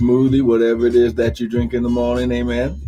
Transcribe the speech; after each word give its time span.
smoothie, 0.00 0.42
whatever 0.42 0.86
it 0.86 0.94
is 0.94 1.14
that 1.14 1.40
you 1.40 1.48
drink 1.48 1.74
in 1.74 1.82
the 1.82 1.88
morning. 1.88 2.32
Amen. 2.32 2.80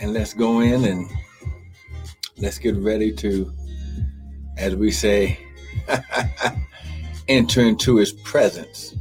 And 0.00 0.12
let's 0.12 0.34
go 0.34 0.60
in 0.60 0.84
and 0.84 1.08
let's 2.38 2.58
get 2.58 2.76
ready 2.76 3.12
to, 3.12 3.52
as 4.56 4.76
we 4.76 4.90
say, 4.90 5.38
enter 7.28 7.62
into 7.62 7.96
his 7.96 8.12
presence. 8.12 8.94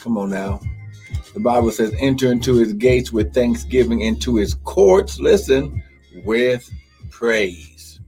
Come 0.00 0.16
on 0.16 0.30
now. 0.30 0.60
The 1.34 1.40
Bible 1.40 1.70
says, 1.70 1.94
enter 1.98 2.32
into 2.32 2.54
his 2.54 2.72
gates 2.72 3.12
with 3.12 3.34
thanksgiving, 3.34 4.00
into 4.00 4.36
his 4.36 4.54
courts, 4.54 5.20
listen, 5.20 5.82
with 6.24 6.68
praise. 7.10 8.00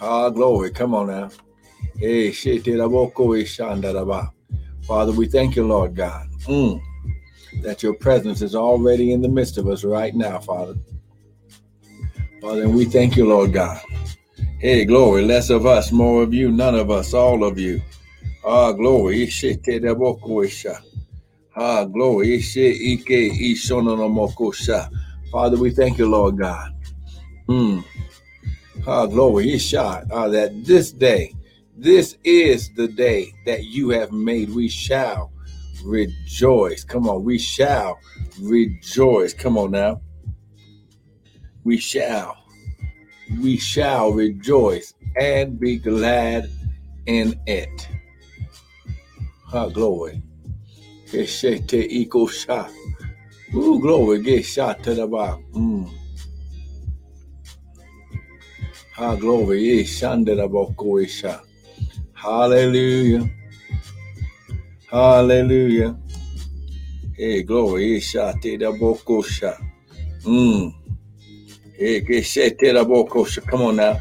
Ah, 0.00 0.30
glory. 0.30 0.70
Come 0.70 0.94
on 0.94 1.08
now. 1.08 1.30
Father, 4.88 5.12
we 5.12 5.26
thank 5.26 5.54
you, 5.54 5.64
Lord 5.64 5.94
God, 5.94 6.26
mm, 6.46 6.82
that 7.62 7.84
your 7.84 7.94
presence 7.94 8.42
is 8.42 8.56
already 8.56 9.12
in 9.12 9.22
the 9.22 9.28
midst 9.28 9.56
of 9.56 9.68
us 9.68 9.84
right 9.84 10.12
now, 10.12 10.40
Father. 10.40 10.74
Father, 12.40 12.62
and 12.62 12.74
we 12.74 12.86
thank 12.86 13.16
you, 13.16 13.28
Lord 13.28 13.52
God. 13.52 13.80
Hey, 14.58 14.84
glory, 14.84 15.24
less 15.24 15.48
of 15.48 15.64
us, 15.64 15.92
more 15.92 16.24
of 16.24 16.34
you, 16.34 16.50
none 16.50 16.74
of 16.74 16.90
us, 16.90 17.14
all 17.14 17.44
of 17.44 17.56
you. 17.56 17.80
Ah, 18.44 18.72
glory. 18.72 19.30
Ah, 21.54 21.84
glory. 21.84 22.42
Father, 25.30 25.56
we 25.56 25.70
thank 25.70 25.98
you, 25.98 26.08
Lord 26.08 26.38
God. 26.38 26.74
Mm. 27.48 27.84
Ah, 28.88 29.06
glory. 29.06 29.56
Ah, 29.76 30.28
that 30.28 30.64
this 30.64 30.90
day, 30.90 31.32
this 31.82 32.16
is 32.24 32.70
the 32.74 32.88
day 32.88 33.32
that 33.46 33.64
you 33.64 33.90
have 33.90 34.12
made. 34.12 34.50
We 34.50 34.68
shall 34.68 35.32
rejoice. 35.84 36.84
Come 36.84 37.08
on, 37.08 37.24
we 37.24 37.38
shall 37.38 37.98
rejoice. 38.40 39.34
Come 39.34 39.58
on 39.58 39.72
now 39.72 40.00
we 41.64 41.76
shall, 41.78 42.36
we 43.40 43.56
shall 43.56 44.12
rejoice 44.12 44.94
and 45.16 45.58
be 45.58 45.78
glad 45.78 46.50
in 47.06 47.38
it. 47.46 47.88
Ha, 49.46 49.68
glory. 49.68 50.22
Ooh, 53.54 53.80
glory. 53.80 54.22
Get 54.22 54.44
shot 54.44 54.82
to 54.82 54.94
the 54.94 55.06
bottom. 55.06 55.44
Mm. 55.52 55.90
Ha, 58.94 59.16
glory. 59.16 59.62
Ye 59.62 59.84
shanda 59.84 60.36
da 60.36 60.46
boko 60.48 61.04
sha. 61.04 61.40
Hallelujah. 62.22 63.28
Hallelujah. 64.90 65.96
Hey, 67.16 67.42
glory. 67.42 68.00
Sha. 69.30 69.54
Mm. 70.24 70.74
Hey, 71.76 72.00
Come 73.46 73.62
on 73.62 73.76
now. 73.76 74.00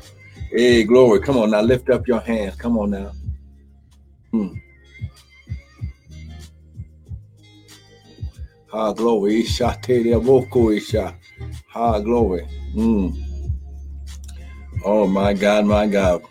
Hey, 0.52 0.84
glory. 0.84 1.22
Come 1.22 1.38
on 1.38 1.52
now. 1.52 1.62
Lift 1.62 1.90
up 1.90 2.08
your 2.08 2.22
hands. 2.22 2.56
Come 2.58 2.78
on 2.78 2.92
now. 2.92 3.12
Hmm. 4.32 4.54
Ha 8.72 8.94
glory. 8.94 9.44
Ha 11.70 12.00
glory. 12.00 12.48
Mm. 12.76 13.28
Oh 14.86 15.08
my 15.08 15.34
God, 15.34 15.66
my 15.66 15.88
God. 15.88 16.24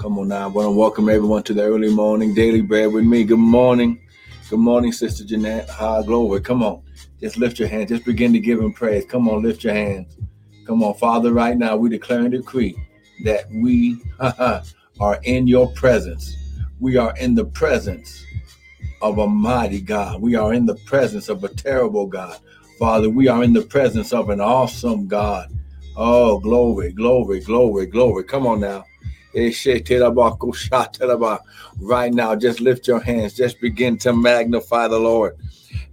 Come 0.00 0.18
on 0.18 0.28
now. 0.28 0.44
I 0.44 0.46
want 0.46 0.66
to 0.66 0.70
welcome 0.72 1.10
everyone 1.10 1.42
to 1.42 1.52
the 1.52 1.62
early 1.62 1.94
morning 1.94 2.32
daily 2.32 2.62
bread 2.62 2.90
with 2.90 3.04
me. 3.04 3.22
Good 3.22 3.38
morning. 3.38 4.00
Good 4.48 4.58
morning, 4.58 4.92
Sister 4.92 5.24
Jeanette. 5.26 5.68
Ha 5.68 6.00
glory. 6.02 6.40
Come 6.40 6.62
on. 6.62 6.82
Just 7.20 7.36
lift 7.36 7.58
your 7.58 7.68
hands. 7.68 7.90
Just 7.90 8.06
begin 8.06 8.32
to 8.32 8.40
give 8.40 8.60
him 8.60 8.72
praise. 8.72 9.04
Come 9.04 9.28
on, 9.28 9.42
lift 9.42 9.62
your 9.62 9.74
hands. 9.74 10.16
Come 10.66 10.82
on, 10.82 10.94
Father, 10.94 11.34
right 11.34 11.54
now 11.56 11.76
we 11.76 11.90
declare 11.90 12.20
and 12.20 12.32
decree 12.32 12.74
that 13.24 13.44
we 13.50 14.02
are 14.20 15.20
in 15.24 15.46
your 15.46 15.70
presence. 15.74 16.34
We 16.80 16.96
are 16.96 17.14
in 17.18 17.34
the 17.34 17.44
presence 17.44 18.24
of 19.02 19.18
a 19.18 19.26
mighty 19.28 19.82
God. 19.82 20.22
We 20.22 20.34
are 20.34 20.54
in 20.54 20.66
the 20.66 20.76
presence 20.86 21.28
of 21.28 21.44
a 21.44 21.48
terrible 21.48 22.06
God. 22.06 22.38
Father, 22.78 23.10
we 23.10 23.28
are 23.28 23.44
in 23.44 23.52
the 23.52 23.62
presence 23.62 24.14
of 24.14 24.30
an 24.30 24.40
awesome 24.40 25.08
God. 25.08 25.52
Oh, 25.96 26.38
glory, 26.38 26.92
glory, 26.92 27.40
glory, 27.40 27.86
glory. 27.86 28.24
Come 28.24 28.46
on 28.46 28.60
now. 28.60 28.84
Right 31.80 32.12
now, 32.12 32.34
just 32.34 32.60
lift 32.60 32.88
your 32.88 33.00
hands. 33.00 33.34
Just 33.34 33.60
begin 33.60 33.98
to 33.98 34.12
magnify 34.12 34.88
the 34.88 34.98
Lord. 34.98 35.36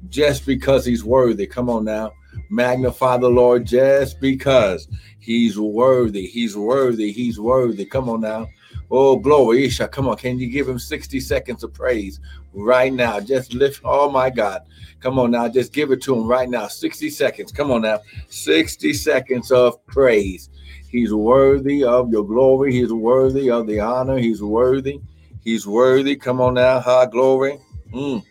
Just 0.09 0.45
because 0.45 0.85
he's 0.85 1.03
worthy. 1.03 1.45
Come 1.47 1.69
on 1.69 1.85
now. 1.85 2.13
Magnify 2.49 3.17
the 3.17 3.29
Lord 3.29 3.65
just 3.65 4.19
because 4.19 4.87
he's 5.19 5.59
worthy. 5.59 6.27
He's 6.27 6.55
worthy. 6.55 7.11
He's 7.11 7.39
worthy. 7.39 7.85
Come 7.85 8.09
on 8.09 8.21
now. 8.21 8.47
Oh, 8.89 9.17
glory. 9.17 9.65
Isha, 9.65 9.87
come 9.87 10.07
on. 10.07 10.17
Can 10.17 10.39
you 10.39 10.49
give 10.49 10.67
him 10.67 10.79
60 10.79 11.19
seconds 11.19 11.63
of 11.63 11.73
praise 11.73 12.19
right 12.53 12.93
now? 12.93 13.19
Just 13.19 13.53
lift. 13.53 13.81
Oh, 13.83 14.09
my 14.09 14.29
God. 14.29 14.61
Come 14.99 15.19
on 15.19 15.31
now. 15.31 15.47
Just 15.47 15.73
give 15.73 15.91
it 15.91 16.01
to 16.03 16.15
him 16.15 16.27
right 16.27 16.49
now. 16.49 16.67
60 16.67 17.09
seconds. 17.09 17.51
Come 17.51 17.71
on 17.71 17.81
now. 17.81 17.99
60 18.29 18.93
seconds 18.93 19.51
of 19.51 19.85
praise. 19.85 20.49
He's 20.89 21.13
worthy 21.13 21.83
of 21.83 22.11
your 22.11 22.25
glory. 22.25 22.71
He's 22.73 22.93
worthy 22.93 23.51
of 23.51 23.67
the 23.67 23.81
honor. 23.81 24.17
He's 24.17 24.41
worthy. 24.41 25.01
He's 25.43 25.67
worthy. 25.67 26.15
Come 26.15 26.39
on 26.39 26.53
now. 26.55 26.79
High 26.79 27.07
glory. 27.07 27.59
Mm. 27.93 28.23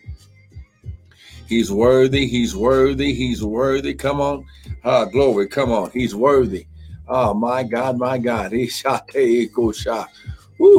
He's 1.47 1.71
worthy. 1.71 2.27
He's 2.27 2.55
worthy. 2.55 3.13
He's 3.13 3.43
worthy. 3.43 3.93
Come 3.93 4.19
on. 4.19 4.45
Ah, 4.83 5.05
glory. 5.05 5.47
Come 5.47 5.71
on. 5.71 5.91
He's 5.91 6.15
worthy. 6.15 6.65
Oh, 7.07 7.33
my 7.33 7.63
God, 7.63 7.97
my 7.97 8.17
God. 8.17 8.51
Ooh, 8.53 8.67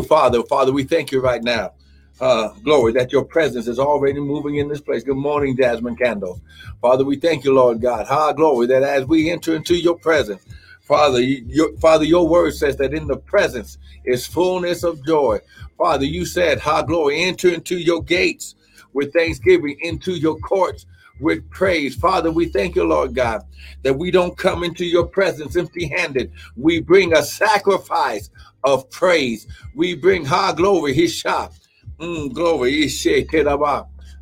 Father, 0.03 0.43
Father, 0.43 0.73
we 0.73 0.85
thank 0.85 1.13
you 1.13 1.21
right 1.21 1.43
now. 1.43 1.73
Uh, 2.21 2.49
glory 2.65 2.93
that 2.93 3.13
your 3.13 3.25
presence 3.25 3.69
is 3.69 3.79
already 3.79 4.19
moving 4.19 4.57
in 4.57 4.69
this 4.69 4.81
place. 4.81 5.05
Good 5.05 5.17
morning, 5.17 5.57
Jasmine 5.57 5.95
Candles. 5.95 6.41
Father, 6.83 7.05
we 7.05 7.17
thank 7.17 7.45
you, 7.45 7.55
Lord 7.55 7.81
God. 7.81 8.07
High 8.07 8.33
glory 8.33 8.67
that 8.67 8.83
as 8.83 9.07
we 9.07 9.31
enter 9.31 9.55
into 9.55 9.77
your 9.77 9.97
presence, 9.97 10.45
Father, 10.89 11.21
your, 11.21 11.77
Father, 11.77 12.05
your 12.05 12.27
word 12.27 12.55
says 12.55 12.79
that 12.79 12.95
in 12.95 13.07
the 13.07 13.19
presence 13.19 13.77
is 14.07 14.27
fullness 14.27 14.85
of 14.85 15.05
joy. 15.05 15.39
Father, 15.77 16.07
you 16.07 16.25
said, 16.25 16.59
ha, 16.59 16.81
glory, 16.81 17.23
enter 17.23 17.51
into 17.51 17.77
your 17.77 18.03
gates 18.03 18.55
with 18.95 19.13
thanksgiving 19.13 19.77
into 19.83 20.13
your 20.13 20.39
courts 20.39 20.87
with 21.21 21.49
praise. 21.51 21.95
Father, 21.95 22.31
we 22.31 22.47
thank 22.47 22.75
you, 22.75 22.85
Lord 22.85 23.15
God, 23.15 23.43
that 23.83 23.93
we 23.99 24.11
don't 24.11 24.39
come 24.39 24.65
into 24.65 24.87
your 24.87 25.07
presence 25.07 25.57
empty 25.57 25.89
handed. 25.89 26.33
We 26.57 26.81
bring 26.81 27.13
a 27.13 27.23
sacrifice 27.23 28.31
of 28.65 28.89
praise. 28.91 29.47
We 29.75 29.95
bring 29.95 30.25
high 30.25 30.55
glory, 30.55 30.95
his 30.95 31.15
shop. 31.15 31.53
Mm, 31.99 32.33
glory, 32.33 32.89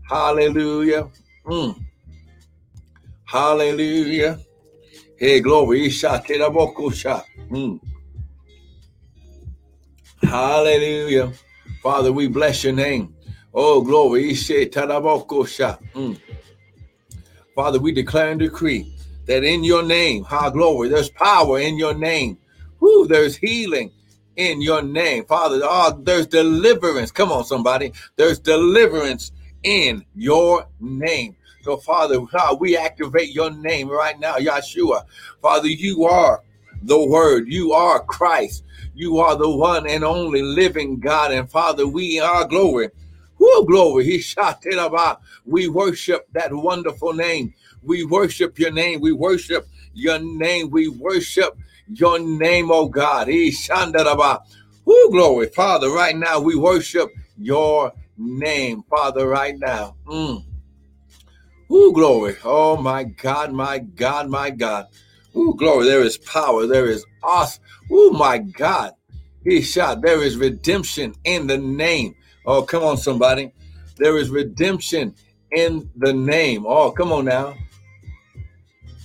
hallelujah. 0.09 1.09
Mm. 1.47 1.81
Hallelujah. 3.25 4.41
Hey, 5.19 5.41
glory, 5.41 5.88
mm. 5.88 7.81
Hallelujah. 10.22 11.32
Father, 11.82 12.12
we 12.12 12.28
bless 12.28 12.62
your 12.62 12.75
name. 12.75 13.15
Oh, 13.54 13.81
glory. 13.81 14.32
Mm. 14.32 16.21
Father, 17.54 17.78
we 17.78 17.93
declare 17.93 18.32
and 18.32 18.41
decree 18.41 18.94
that 19.25 19.43
in 19.43 19.65
your 19.65 19.82
name, 19.82 20.22
high 20.22 20.50
glory, 20.50 20.91
there's 20.91 21.09
power 21.09 21.60
in 21.60 21.78
your 21.78 21.94
name. 21.94 22.37
Whoo, 22.81 23.06
there's 23.06 23.37
healing 23.37 23.91
in 24.37 24.60
your 24.60 24.83
name. 24.83 25.25
Father, 25.25 25.60
oh, 25.62 25.98
there's 26.03 26.27
deliverance. 26.27 27.10
Come 27.10 27.33
on, 27.33 27.47
somebody. 27.47 27.92
There's 28.16 28.39
deliverance 28.39 29.33
in 29.63 30.04
your 30.15 30.68
name. 30.78 31.36
So, 31.66 31.78
Father, 31.78 32.21
God, 32.21 32.60
we 32.60 32.77
activate 32.77 33.30
your 33.34 33.51
name 33.51 33.89
right 33.89 34.16
now, 34.21 34.36
Yeshua. 34.36 35.03
Father, 35.42 35.66
you 35.66 36.04
are 36.04 36.45
the 36.80 37.04
Word. 37.09 37.48
You 37.48 37.72
are 37.72 38.04
Christ. 38.04 38.63
You 38.95 39.18
are 39.18 39.34
the 39.34 39.51
one 39.51 39.84
and 39.89 40.04
only 40.04 40.42
living 40.42 41.01
God. 41.01 41.33
And 41.33 41.51
Father, 41.51 41.84
we 41.84 42.21
are 42.21 42.47
glory. 42.47 42.91
Who 43.39 43.66
glory. 43.66 44.04
He 44.04 44.21
shouted 44.21 44.74
about. 44.74 45.22
We 45.45 45.66
worship 45.66 46.28
that 46.34 46.54
wonderful 46.54 47.15
name. 47.15 47.53
We 47.83 48.04
worship 48.04 48.60
your 48.60 48.71
name. 48.71 49.01
We 49.01 49.10
worship 49.10 49.66
your 49.92 50.21
name. 50.21 50.71
We 50.71 50.86
worship 50.86 51.59
your 51.89 52.21
name, 52.21 52.71
oh 52.71 52.89
God. 52.89 53.27
He 53.27 53.51
shandaraba. 53.51 54.39
Who 54.84 55.10
glory. 55.10 55.48
Father, 55.48 55.91
right 55.91 56.16
now 56.16 56.39
we 56.39 56.54
worship 56.54 57.10
your 57.36 57.92
name, 58.16 58.84
Father, 58.89 59.27
right 59.27 59.59
now. 59.59 59.97
Mm. 60.07 60.45
Who 61.68 61.92
glory. 61.92 62.36
Oh 62.45 62.77
my 62.77 63.04
God, 63.04 63.53
my 63.53 63.78
God, 63.78 64.28
my 64.28 64.51
God. 64.51 64.86
Who 65.33 65.57
glory. 65.57 65.86
There 65.86 66.03
is 66.03 66.18
power. 66.18 66.66
There 66.66 66.86
is 66.86 67.04
awesome. 67.22 67.63
Oh 67.91 68.10
my 68.10 68.39
God. 68.39 68.92
He 69.45 69.63
shot. 69.63 70.03
There 70.03 70.22
is 70.22 70.36
redemption 70.36 71.15
in 71.24 71.47
the 71.47 71.59
name. 71.59 72.15
Oh, 72.45 72.63
come 72.63 72.83
on, 72.83 72.97
somebody. 72.97 73.53
There 73.97 74.18
is 74.18 74.30
redemption 74.30 75.15
in 75.53 75.89
the 75.97 76.13
name. 76.13 76.65
Oh, 76.66 76.91
come 76.91 77.13
on 77.13 77.24
now. 77.27 77.54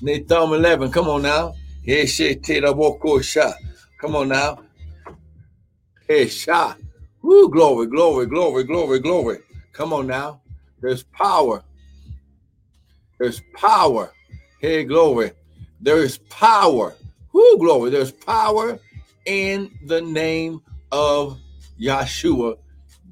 Nathan 0.02 0.54
11. 0.54 0.92
Come 0.92 1.08
on 1.10 1.22
now. 1.22 1.54
Come 4.00 4.16
on 4.16 4.28
now. 4.30 4.60
Hey, 6.08 6.28
shot. 6.28 6.78
Woo, 7.22 7.50
glory, 7.50 7.88
glory, 7.88 8.26
glory, 8.26 8.64
glory, 8.64 9.00
glory. 9.00 9.40
Come 9.74 9.94
on 9.94 10.08
now. 10.08 10.42
There's 10.82 11.04
power. 11.04 11.64
There's 13.22 13.44
power. 13.54 14.12
Hey, 14.62 14.84
glory. 14.84 15.34
There 15.80 16.02
is 16.02 16.18
power. 16.18 16.96
Who 17.30 17.58
glory. 17.60 17.92
There's 17.92 18.12
power 18.12 18.80
in 19.28 19.70
the 19.86 20.02
name 20.02 20.64
of 20.92 21.40
Yeshua, 21.80 22.58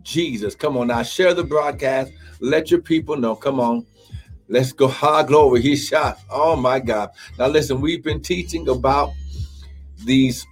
Jesus. 0.01 0.55
Come 0.55 0.77
on 0.77 0.87
now. 0.87 1.03
Share 1.03 1.35
the 1.35 1.43
broadcast. 1.43 2.11
Let 2.39 2.71
your 2.71 2.81
people 2.81 3.17
know. 3.17 3.35
Come 3.35 3.59
on. 3.59 3.85
Let's 4.47 4.71
go. 4.71 4.87
High 4.87 5.21
glory. 5.21 5.61
He 5.61 5.75
shot. 5.75 6.17
Oh 6.27 6.55
my 6.55 6.79
God. 6.79 7.11
Now 7.37 7.45
listen, 7.45 7.79
we've 7.79 8.03
been 8.03 8.23
teaching 8.23 8.67
about 8.67 9.11
these 10.05 10.43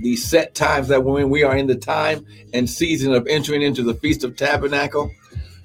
these 0.00 0.26
set 0.26 0.54
times 0.54 0.88
that 0.88 1.04
when 1.04 1.28
we 1.28 1.42
are 1.42 1.58
in 1.58 1.66
the 1.66 1.74
time 1.74 2.24
and 2.54 2.70
season 2.70 3.12
of 3.12 3.26
entering 3.26 3.60
into 3.60 3.82
the 3.82 3.92
Feast 3.92 4.24
of 4.24 4.34
Tabernacle. 4.34 5.10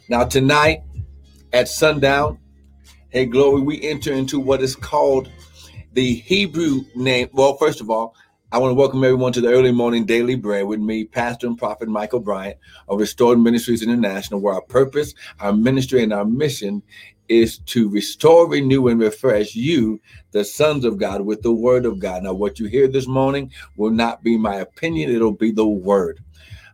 Now 0.10 0.26
tonight 0.26 0.84
at 1.54 1.70
sundown, 1.70 2.40
hey 3.16 3.26
glory, 3.26 3.62
we 3.62 3.82
enter 3.82 4.12
into 4.12 4.42
what 4.42 4.62
is 4.62 4.76
called 4.76 5.32
the 5.94 6.16
Hebrew 6.16 6.82
name. 6.96 7.30
Well, 7.32 7.56
first 7.56 7.80
of 7.80 7.90
all, 7.90 8.14
I 8.52 8.58
want 8.58 8.72
to 8.72 8.76
welcome 8.76 9.06
everyone 9.06 9.32
to 9.32 9.40
the 9.40 9.48
early 9.48 9.72
morning 9.72 10.06
daily 10.06 10.36
bread 10.36 10.66
with 10.66 10.82
me, 10.82 11.06
Pastor 11.06 11.48
and 11.48 11.58
Prophet 11.58 11.88
Michael 11.88 12.20
Bryant 12.20 12.58
of 12.90 13.00
Restored 13.00 13.40
Ministries 13.40 13.82
International, 13.82 14.42
where 14.42 14.56
our 14.56 14.62
purpose, 14.64 15.14
our 15.40 15.54
ministry, 15.54 16.04
and 16.04 16.12
our 16.12 16.26
mission 16.26 16.84
is 17.30 17.60
to 17.60 17.88
restore, 17.90 18.50
renew, 18.50 18.90
and 18.90 19.00
refresh 19.00 19.56
you, 19.56 20.02
the 20.32 20.44
sons 20.44 20.84
of 20.84 20.98
God, 20.98 21.22
with 21.22 21.42
the 21.42 21.54
word 21.54 21.86
of 21.86 22.00
God. 22.00 22.24
Now, 22.24 22.34
what 22.34 22.60
you 22.60 22.66
hear 22.66 22.90
this 22.90 23.08
morning 23.08 23.50
will 23.78 23.92
not 23.92 24.24
be 24.26 24.38
my 24.38 24.56
opinion, 24.56 25.10
it'll 25.10 25.32
be 25.32 25.52
the 25.52 25.66
word. 25.66 26.20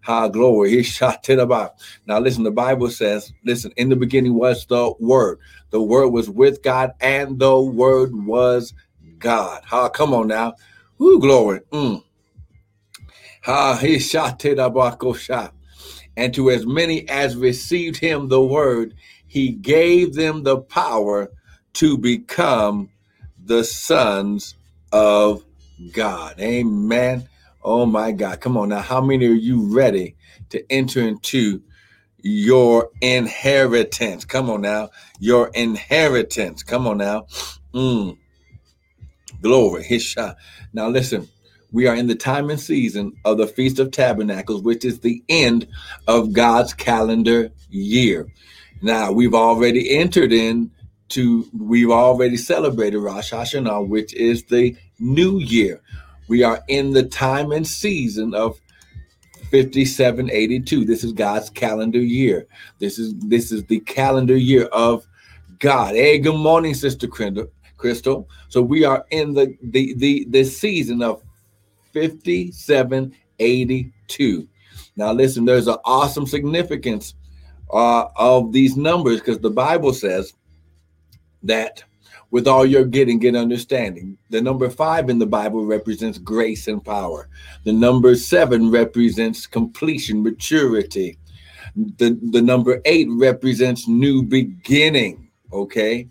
Ha 0.04 0.28
glory. 0.28 0.72
He 0.72 0.84
shot 0.84 1.24
to 1.24 1.36
the 1.36 1.44
about. 1.44 1.76
Now 2.06 2.20
listen, 2.20 2.44
the 2.44 2.52
Bible 2.52 2.90
says, 2.90 3.34
listen, 3.46 3.72
in 3.78 3.90
the 3.90 3.96
beginning 3.96 4.34
was 4.34 4.66
the 4.66 4.94
word. 5.00 5.40
The 5.70 5.82
word 5.82 6.10
was 6.10 6.30
with 6.30 6.64
God, 6.64 6.92
and 7.00 7.40
the 7.40 7.60
word 7.60 8.12
was 8.14 8.74
God. 9.20 9.64
Ha, 9.66 9.90
come 9.90 10.14
on 10.14 10.28
now. 10.28 10.56
Woo, 10.98 11.20
glory. 11.20 11.62
Mm. 11.72 12.04
Ha, 13.44 13.78
he 13.78 14.00
shot 14.00 14.40
to 14.42 14.56
the 14.56 15.14
shot. 15.14 15.54
And 16.18 16.34
to 16.34 16.52
as 16.52 16.66
many 16.66 17.08
as 17.08 17.36
received 17.36 17.98
him 17.98 18.28
the 18.28 18.42
word, 18.42 18.96
he 19.28 19.52
gave 19.52 20.14
them 20.14 20.44
the 20.44 20.58
power 20.58 21.32
to 21.74 21.98
become 21.98 22.90
the 23.44 23.64
sons 23.64 24.56
of 24.92 25.44
God. 25.94 26.40
Amen. 26.40 27.28
Oh 27.64 27.86
my 27.86 28.12
God. 28.12 28.42
Come 28.42 28.58
on 28.58 28.70
now. 28.70 28.82
How 28.82 29.02
many 29.02 29.28
are 29.28 29.34
you 29.34 29.74
ready 29.74 30.16
to 30.50 30.64
enter 30.72 31.02
into 31.02 31.62
your 32.20 32.90
inheritance? 33.02 34.26
Come 34.26 34.50
on 34.50 34.62
now. 34.62 34.90
Your 35.20 35.50
inheritance. 35.50 36.64
Come 36.64 36.88
on 36.88 36.98
now. 36.98 37.28
Mm. 37.74 38.18
Glory. 39.42 39.84
His 39.84 40.04
shot. 40.04 40.38
Now, 40.74 40.90
listen, 40.90 41.28
we 41.72 41.88
are 41.88 41.96
in 41.96 42.08
the 42.08 42.16
time 42.16 42.50
and 42.50 42.60
season 42.60 43.14
of 43.26 43.38
the 43.38 43.48
Feast 43.48 43.80
of 43.80 43.92
Tabernacles, 43.92 44.62
which 44.64 44.86
is 44.86 45.00
the 45.00 45.24
end 45.30 45.68
of 46.08 46.34
God's 46.34 46.74
calendar 46.74 47.52
year. 47.70 48.28
Now, 48.82 49.12
we've 49.12 49.36
already 49.36 49.98
entered 49.98 50.34
in 50.34 50.72
to, 51.10 51.48
we've 51.58 51.92
already 51.92 52.38
celebrated 52.38 53.00
Rosh 53.00 53.34
Hashanah, 53.34 53.88
which 53.88 54.14
is 54.14 54.44
the 54.46 54.76
new 55.00 55.40
year. 55.40 55.82
We 56.32 56.42
are 56.44 56.64
in 56.70 56.92
the 56.92 57.04
time 57.04 57.52
and 57.52 57.68
season 57.68 58.34
of 58.34 58.58
5782. 59.52 60.86
This 60.86 61.04
is 61.04 61.12
God's 61.12 61.50
calendar 61.50 62.00
year. 62.00 62.48
This 62.80 62.98
is 62.98 63.14
this 63.20 63.52
is 63.52 63.66
the 63.66 63.82
calendar 63.82 64.38
year 64.38 64.68
of 64.68 65.06
God. 65.60 65.96
Hey, 65.96 66.20
good 66.20 66.38
morning, 66.38 66.74
Sister 66.74 67.10
Crystal. 67.76 68.30
So 68.48 68.62
we 68.62 68.86
are 68.86 69.06
in 69.12 69.34
the 69.34 69.58
the 69.62 69.94
the, 69.96 70.26
the 70.30 70.46
season 70.46 71.04
of 71.04 71.22
5782. 71.92 74.48
Now 74.96 75.12
listen, 75.12 75.44
there's 75.44 75.68
an 75.68 75.80
awesome 75.84 76.26
significance 76.26 77.14
uh, 77.74 78.06
of 78.16 78.54
these 78.54 78.78
numbers 78.78 79.20
because 79.20 79.40
the 79.40 79.52
Bible 79.52 79.94
says 79.94 80.32
that 81.44 81.84
with 82.32 82.48
all 82.48 82.66
you're 82.66 82.86
getting, 82.86 83.20
get 83.20 83.36
understanding. 83.36 84.18
The 84.30 84.42
number 84.42 84.70
five 84.70 85.10
in 85.10 85.20
the 85.20 85.26
Bible 85.26 85.66
represents 85.66 86.18
grace 86.18 86.68
and 86.68 86.84
power. 86.84 87.28
The 87.66 87.74
number 87.74 88.16
seven 88.16 88.72
represents 88.72 89.46
completion, 89.46 90.24
maturity. 90.24 91.18
The, 91.76 92.18
the 92.32 92.42
number 92.42 92.82
eight 92.86 93.08
represents 93.12 93.88
new 93.88 94.24
beginning. 94.24 95.30
Okay. 95.52 96.08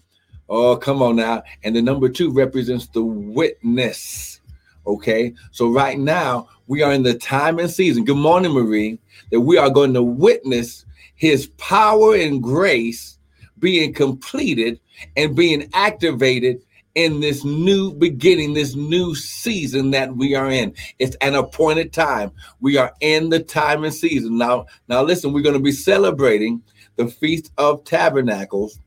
Oh, 0.49 0.76
come 0.76 1.00
on 1.02 1.17
now. 1.17 1.43
And 1.64 1.75
the 1.75 1.82
number 1.82 2.08
two 2.08 2.31
represents 2.31 2.87
the 2.88 3.02
witness. 3.02 4.40
Okay. 4.87 5.34
So 5.52 5.70
right 5.70 5.99
now 5.99 6.49
we 6.67 6.82
are 6.82 6.93
in 6.93 7.02
the 7.02 7.14
time 7.14 7.58
and 7.58 7.70
season. 7.70 8.05
Good 8.05 8.17
morning, 8.17 8.52
Marie. 8.52 8.99
That 9.31 9.40
we 9.40 9.56
are 9.56 9.70
going 9.70 9.94
to 9.94 10.02
witness 10.02 10.84
his 11.14 11.46
power 11.56 12.14
and 12.14 12.43
grace 12.43 13.19
being 13.61 13.95
completed 13.95 14.81
and 15.17 15.37
being 15.37 15.69
activated 15.75 16.62
in 16.95 17.21
this 17.21 17.45
new 17.45 17.93
beginning, 17.93 18.55
this 18.55 18.75
new 18.75 19.15
season 19.15 19.93
that 19.93 20.17
we 20.17 20.35
are 20.35 20.51
in. 20.51 20.75
It's 20.99 21.17
an 21.21 21.35
appointed 21.35 21.93
time. 21.93 22.33
We 22.61 22.77
are 22.77 22.93
in 23.01 23.29
the 23.29 23.41
time 23.41 23.85
and 23.85 23.95
season. 23.95 24.39
Now, 24.39 24.67
now 24.89 25.03
listen, 25.03 25.33
we're 25.33 25.43
going 25.43 25.55
to 25.55 25.61
be 25.61 25.73
celebrating 25.73 26.62
the 26.97 27.07
Feast 27.07 27.53
of 27.59 27.85
Tabernacles 27.85 28.81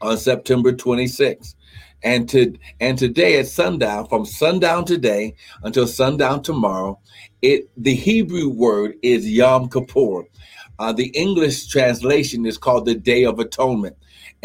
on 0.00 0.16
September 0.16 0.72
26th. 0.72 1.54
And 2.02 2.28
to 2.28 2.56
and 2.78 2.98
today 2.98 3.38
at 3.38 3.46
sundown, 3.46 4.06
from 4.06 4.26
sundown 4.26 4.84
today 4.84 5.34
until 5.62 5.86
sundown 5.86 6.42
tomorrow, 6.42 7.00
it 7.42 7.68
the 7.76 7.94
Hebrew 7.94 8.48
word 8.48 8.94
is 9.02 9.28
Yom 9.28 9.68
Kippur. 9.70 10.24
Uh, 10.78 10.92
the 10.92 11.08
English 11.08 11.68
translation 11.68 12.44
is 12.44 12.58
called 12.58 12.84
the 12.84 12.94
Day 12.94 13.24
of 13.24 13.38
Atonement. 13.38 13.96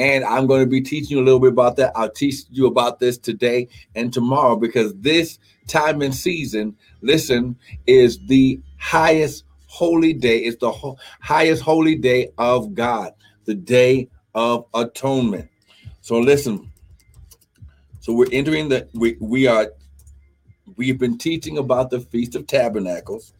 And 0.02 0.24
I'm 0.24 0.48
going 0.48 0.62
to 0.62 0.68
be 0.68 0.82
teaching 0.82 1.16
you 1.16 1.24
a 1.24 1.26
little 1.26 1.40
bit 1.40 1.52
about 1.52 1.76
that. 1.76 1.92
I'll 1.96 2.10
teach 2.10 2.38
you 2.50 2.66
about 2.66 3.00
this 3.00 3.20
today 3.20 3.68
and 3.94 4.12
tomorrow 4.12 4.56
because 4.56 4.96
this 4.96 5.38
time 5.68 6.02
and 6.02 6.14
season, 6.14 6.76
listen, 7.02 7.56
is 7.86 8.18
the 8.26 8.60
highest 8.80 9.44
holy 9.68 10.14
day. 10.14 10.40
It's 10.40 10.58
the 10.58 10.72
ho- 10.72 10.98
highest 11.20 11.62
holy 11.62 11.94
day 11.94 12.30
of 12.40 12.74
God, 12.74 13.14
the 13.46 13.54
Day 13.54 14.10
of 14.34 14.66
Atonement. 14.74 15.48
So 16.02 16.18
listen. 16.18 16.72
So 18.00 18.12
we're 18.12 18.26
entering 18.32 18.70
the 18.70 18.88
we 18.96 19.18
we 19.20 19.46
are 19.46 19.72
we've 20.78 20.98
been 20.98 21.20
teaching 21.20 21.60
about 21.60 21.92
the 21.92 22.00
Feast 22.00 22.34
of 22.34 22.48
Tabernacles, 22.48 23.34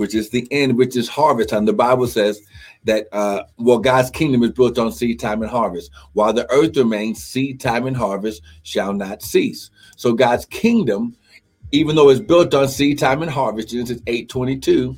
which 0.00 0.14
is 0.14 0.30
the 0.30 0.48
end, 0.50 0.78
which 0.78 0.96
is 0.96 1.10
harvest 1.10 1.50
time. 1.50 1.66
The 1.66 1.74
Bible 1.74 2.06
says 2.06 2.40
that 2.84 3.06
uh 3.12 3.42
well, 3.58 3.78
God's 3.78 4.08
kingdom 4.08 4.42
is 4.42 4.52
built 4.52 4.78
on 4.78 4.92
seed 4.92 5.20
time 5.20 5.42
and 5.42 5.50
harvest. 5.50 5.90
While 6.14 6.32
the 6.32 6.50
earth 6.50 6.74
remains, 6.78 7.22
seed 7.22 7.60
time 7.60 7.86
and 7.86 7.94
harvest 7.94 8.40
shall 8.62 8.94
not 8.94 9.20
cease. 9.20 9.68
So 9.98 10.14
God's 10.14 10.46
kingdom, 10.46 11.14
even 11.72 11.96
though 11.96 12.08
it's 12.08 12.18
built 12.18 12.54
on 12.54 12.68
seed 12.68 12.98
time 12.98 13.20
and 13.20 13.30
harvest, 13.30 13.68
Genesis 13.68 14.00
8 14.06 14.30
22, 14.30 14.96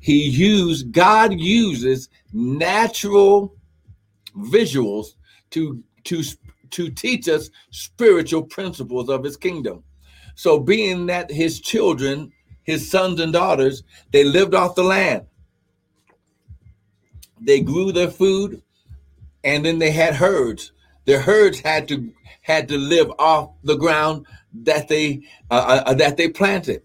he 0.00 0.28
used 0.28 0.92
God 0.92 1.40
uses 1.40 2.10
natural 2.34 3.56
visuals 4.36 5.14
to 5.52 5.82
to 6.04 6.22
to 6.72 6.90
teach 6.90 7.30
us 7.30 7.48
spiritual 7.70 8.42
principles 8.42 9.08
of 9.08 9.24
his 9.24 9.38
kingdom. 9.38 9.82
So 10.34 10.58
being 10.58 11.06
that 11.06 11.30
his 11.30 11.60
children, 11.62 12.30
his 12.64 12.90
sons 12.90 13.20
and 13.20 13.32
daughters, 13.32 13.82
they 14.12 14.24
lived 14.24 14.54
off 14.54 14.74
the 14.74 14.82
land. 14.82 15.26
They 17.40 17.60
grew 17.60 17.92
their 17.92 18.10
food 18.10 18.62
and 19.42 19.64
then 19.64 19.78
they 19.78 19.90
had 19.90 20.14
herds. 20.14 20.72
Their 21.04 21.20
herds 21.20 21.60
had 21.60 21.88
to 21.88 22.12
had 22.40 22.68
to 22.68 22.76
live 22.76 23.10
off 23.18 23.50
the 23.62 23.76
ground 23.76 24.26
that 24.52 24.88
they 24.88 25.22
uh, 25.50 25.82
uh, 25.86 25.94
that 25.94 26.16
they 26.16 26.28
planted. 26.28 26.82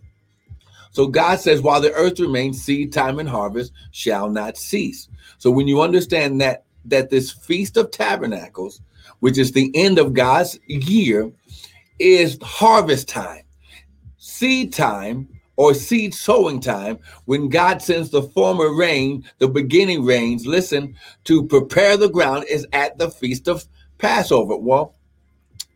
So 0.92 1.08
God 1.08 1.40
says, 1.40 1.62
while 1.62 1.80
the 1.80 1.94
earth 1.94 2.20
remains, 2.20 2.62
seed 2.62 2.92
time 2.92 3.20
and 3.20 3.30
harvest 3.30 3.72
shall 3.92 4.30
not 4.30 4.58
cease. 4.58 5.08
So 5.38 5.50
when 5.52 5.68
you 5.68 5.82
understand 5.82 6.42
that 6.42 6.66
that 6.86 7.10
this 7.10 7.32
feast 7.32 7.78
of 7.78 7.92
tabernacles 7.92 8.82
which 9.20 9.38
is 9.38 9.52
the 9.52 9.72
end 9.76 10.00
of 10.00 10.14
God's 10.14 10.60
year, 10.68 11.32
is 12.00 12.38
harvest 12.42 13.10
time, 13.10 13.44
seed 14.18 14.72
time, 14.72 15.28
or 15.60 15.74
seed 15.74 16.14
sowing 16.14 16.62
time, 16.62 16.98
when 17.26 17.50
God 17.50 17.82
sends 17.82 18.10
the 18.10 18.24
former 18.24 18.74
rain, 18.74 19.26
the 19.40 19.48
beginning 19.50 20.06
rains, 20.06 20.48
listen, 20.48 20.96
to 21.26 21.46
prepare 21.48 21.98
the 21.98 22.08
ground 22.08 22.46
is 22.50 22.66
at 22.72 22.98
the 22.98 23.12
feast 23.12 23.50
of 23.50 23.66
Passover. 23.98 24.56
Well, 24.56 24.96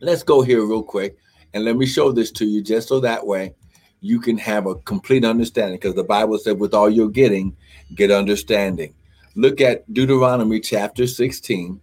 let's 0.00 0.22
go 0.22 0.40
here 0.40 0.64
real 0.64 0.82
quick 0.82 1.18
and 1.52 1.66
let 1.66 1.76
me 1.76 1.84
show 1.84 2.12
this 2.12 2.30
to 2.32 2.46
you 2.46 2.62
just 2.62 2.88
so 2.88 2.98
that 3.00 3.26
way 3.26 3.54
you 4.00 4.20
can 4.20 4.38
have 4.38 4.66
a 4.66 4.74
complete 4.74 5.22
understanding 5.22 5.76
because 5.76 5.96
the 5.96 6.02
Bible 6.02 6.38
said, 6.38 6.58
with 6.58 6.72
all 6.72 6.88
you're 6.88 7.10
getting, 7.10 7.54
get 7.94 8.10
understanding. 8.10 8.94
Look 9.34 9.60
at 9.60 9.92
Deuteronomy 9.92 10.60
chapter 10.60 11.06
16. 11.06 11.78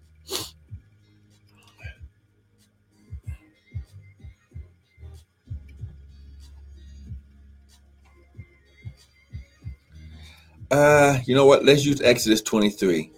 Uh, 10.71 11.19
you 11.25 11.35
know 11.35 11.45
what? 11.45 11.65
Let's 11.65 11.85
use 11.85 12.01
Exodus 12.01 12.41
23. 12.41 13.11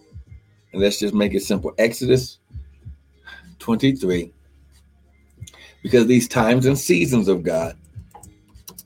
And 0.74 0.82
let's 0.82 1.00
just 1.00 1.14
make 1.14 1.36
it 1.36 1.44
simple. 1.44 1.72
Exodus 1.78 2.40
23. 3.60 4.34
Because 5.84 6.08
these 6.08 6.28
times 6.28 6.66
and 6.66 6.78
seasons 6.78 7.28
of 7.28 7.44
God 7.44 7.78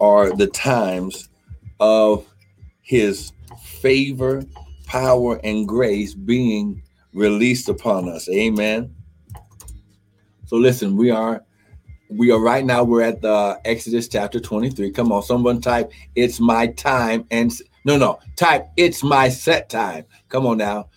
are 0.01 0.35
the 0.35 0.47
times 0.47 1.29
of 1.79 2.27
his 2.81 3.31
favor, 3.63 4.43
power, 4.85 5.39
and 5.43 5.67
grace 5.67 6.13
being 6.13 6.83
released 7.13 7.69
upon 7.69 8.09
us. 8.09 8.27
Amen. 8.29 8.93
So 10.45 10.57
listen, 10.57 10.97
we 10.97 11.09
are 11.09 11.43
we 12.09 12.31
are 12.31 12.39
right 12.39 12.65
now 12.65 12.83
we're 12.83 13.01
at 13.01 13.21
the 13.21 13.59
Exodus 13.65 14.07
chapter 14.07 14.39
23. 14.39 14.91
Come 14.91 15.11
on, 15.11 15.23
someone 15.23 15.61
type 15.61 15.91
it's 16.15 16.39
my 16.39 16.67
time 16.67 17.25
and 17.31 17.51
no, 17.87 17.95
no. 17.95 18.19
Type, 18.35 18.67
it's 18.75 19.01
my 19.01 19.29
set 19.29 19.69
time. 19.69 20.03
Come 20.27 20.45
on 20.45 20.57
now. 20.57 20.89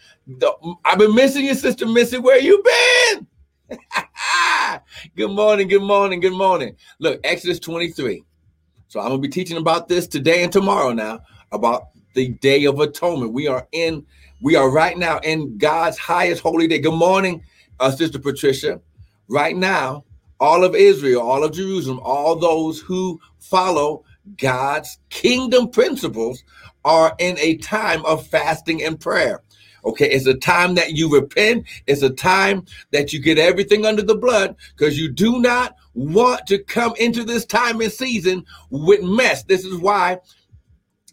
I've 0.85 0.99
been 0.99 1.14
missing 1.14 1.44
you, 1.44 1.54
Sister 1.54 1.87
Missy. 1.87 2.18
Where 2.18 2.40
you 2.40 2.61
been? 3.68 3.78
good 5.16 5.30
morning, 5.30 5.68
good 5.68 5.82
morning, 5.82 6.18
good 6.18 6.32
morning. 6.32 6.75
Look, 6.99 7.20
Exodus 7.23 7.61
23. 7.61 8.25
So 8.88 8.99
I'm 8.99 9.12
to 9.12 9.18
be 9.18 9.28
teaching 9.28 9.56
about 9.56 9.87
this 9.87 10.09
today 10.09 10.42
and 10.42 10.52
tomorrow 10.52 10.92
now 10.92 11.20
about 11.52 11.90
the 12.14 12.30
Day 12.30 12.64
of 12.64 12.80
Atonement. 12.80 13.32
We 13.32 13.47
are 13.47 13.68
in, 13.70 14.04
we 14.40 14.56
are 14.56 14.68
right 14.68 14.99
now 14.99 15.20
in 15.20 15.59
God's 15.59 15.97
highest 15.97 16.42
holy 16.42 16.66
day. 16.66 16.80
Good 16.80 16.94
morning, 16.94 17.44
uh, 17.78 17.92
Sister 17.92 18.18
Patricia. 18.18 18.80
Right 19.28 19.56
now, 19.56 20.02
all 20.40 20.64
of 20.64 20.75
Israel, 20.75 21.23
all 21.23 21.44
of 21.44 21.52
Jerusalem, 21.52 22.00
all 22.02 22.35
those 22.35 22.80
who 22.80 23.20
follow 23.38 24.02
God's 24.37 24.99
kingdom 25.09 25.70
principles 25.70 26.42
are 26.84 27.14
in 27.18 27.38
a 27.38 27.56
time 27.56 28.04
of 28.04 28.26
fasting 28.26 28.82
and 28.82 28.99
prayer. 28.99 29.42
Okay, 29.84 30.10
it's 30.10 30.26
a 30.26 30.34
time 30.34 30.75
that 30.75 30.92
you 30.92 31.10
repent. 31.10 31.66
It's 31.87 32.02
a 32.02 32.10
time 32.10 32.64
that 32.92 33.12
you 33.12 33.20
get 33.20 33.38
everything 33.38 33.87
under 33.87 34.02
the 34.02 34.16
blood 34.16 34.56
because 34.76 34.99
you 34.99 35.10
do 35.10 35.40
not 35.40 35.75
want 35.94 36.46
to 36.49 36.58
come 36.58 36.94
into 36.99 37.25
this 37.25 37.46
time 37.46 37.80
and 37.80 37.92
season 37.92 38.44
with 38.70 39.02
mess. 39.02 39.42
This 39.44 39.64
is 39.64 39.78
why 39.78 40.18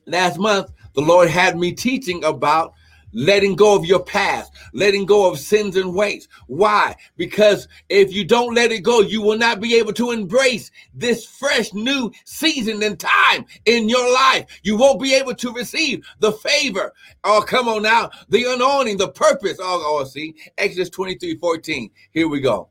last 0.05 0.37
month 0.37 0.71
the 0.95 1.01
Lord 1.01 1.29
had 1.29 1.57
me 1.57 1.71
teaching 1.71 2.23
about 2.23 2.73
letting 3.17 3.55
go 3.55 3.75
of 3.75 3.83
your 3.83 4.03
past, 4.03 4.53
letting 4.73 5.05
go 5.05 5.29
of 5.29 5.39
sins 5.39 5.75
and 5.75 5.93
weights. 5.93 6.27
Why? 6.45 6.95
Because 7.17 7.67
if 7.89 8.13
you 8.13 8.23
don't 8.23 8.53
let 8.53 8.71
it 8.71 8.83
go, 8.83 9.01
you 9.01 9.21
will 9.23 9.37
not 9.37 9.59
be 9.59 9.75
able 9.75 9.93
to 9.93 10.11
embrace 10.11 10.69
this 10.93 11.25
fresh 11.25 11.73
new 11.73 12.11
season 12.25 12.81
and 12.83 12.99
time 12.99 13.45
in 13.65 13.89
your 13.89 14.13
life. 14.13 14.45
You 14.61 14.77
won't 14.77 15.01
be 15.01 15.15
able 15.15 15.33
to 15.33 15.51
receive 15.51 16.05
the 16.19 16.31
favor. 16.31 16.93
Oh, 17.23 17.43
come 17.45 17.67
on 17.67 17.81
now. 17.81 18.11
The 18.29 18.53
anointing, 18.53 18.97
the 18.97 19.09
purpose. 19.09 19.57
Oh, 19.59 19.99
oh 19.99 20.03
see, 20.05 20.35
Exodus 20.57 20.91
23 20.91 21.37
14. 21.37 21.89
Here 22.11 22.27
we 22.27 22.39
go. 22.39 22.69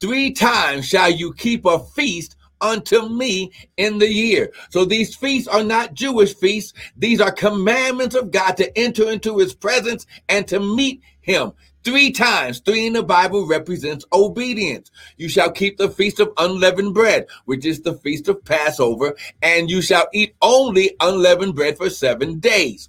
Three 0.00 0.32
times 0.32 0.88
shall 0.88 1.10
you 1.10 1.34
keep 1.34 1.66
a 1.66 1.78
feast 1.78 2.36
unto 2.62 3.08
me 3.08 3.52
in 3.76 3.98
the 3.98 4.10
year. 4.10 4.52
So 4.70 4.84
these 4.84 5.14
feasts 5.14 5.48
are 5.48 5.64
not 5.64 5.94
Jewish 5.94 6.34
feasts. 6.34 6.72
These 6.96 7.20
are 7.20 7.32
commandments 7.32 8.14
of 8.14 8.30
God 8.30 8.56
to 8.56 8.78
enter 8.78 9.10
into 9.10 9.38
his 9.38 9.54
presence 9.54 10.06
and 10.28 10.46
to 10.48 10.60
meet 10.60 11.02
him. 11.20 11.52
Three 11.84 12.12
times, 12.12 12.60
three 12.60 12.86
in 12.86 12.92
the 12.92 13.02
Bible 13.02 13.46
represents 13.46 14.04
obedience. 14.12 14.90
You 15.16 15.28
shall 15.28 15.50
keep 15.50 15.78
the 15.78 15.90
feast 15.90 16.20
of 16.20 16.32
unleavened 16.38 16.94
bread, 16.94 17.26
which 17.46 17.66
is 17.66 17.80
the 17.80 17.94
feast 17.94 18.28
of 18.28 18.44
Passover, 18.44 19.16
and 19.42 19.68
you 19.68 19.82
shall 19.82 20.06
eat 20.14 20.36
only 20.40 20.94
unleavened 21.00 21.56
bread 21.56 21.76
for 21.76 21.90
seven 21.90 22.38
days. 22.38 22.88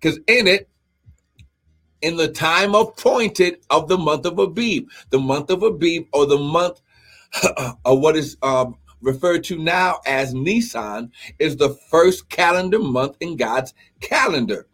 Because 0.00 0.18
in 0.26 0.46
it, 0.46 0.70
in 2.00 2.16
the 2.16 2.28
time 2.28 2.74
appointed 2.74 3.58
of 3.68 3.88
the 3.88 3.98
month 3.98 4.24
of 4.24 4.38
Abib, 4.38 4.88
the 5.10 5.18
month 5.18 5.50
of 5.50 5.62
Abib, 5.62 6.06
or 6.14 6.24
the 6.24 6.38
month 6.38 6.80
of 7.84 7.98
what 7.98 8.16
is 8.16 8.38
um, 8.42 8.76
referred 9.00 9.44
to 9.44 9.58
now 9.58 10.00
as 10.06 10.34
Nisan, 10.34 11.12
is 11.38 11.56
the 11.56 11.70
first 11.90 12.28
calendar 12.28 12.78
month 12.78 13.16
in 13.20 13.36
God's 13.36 13.74
calendar. 14.00 14.66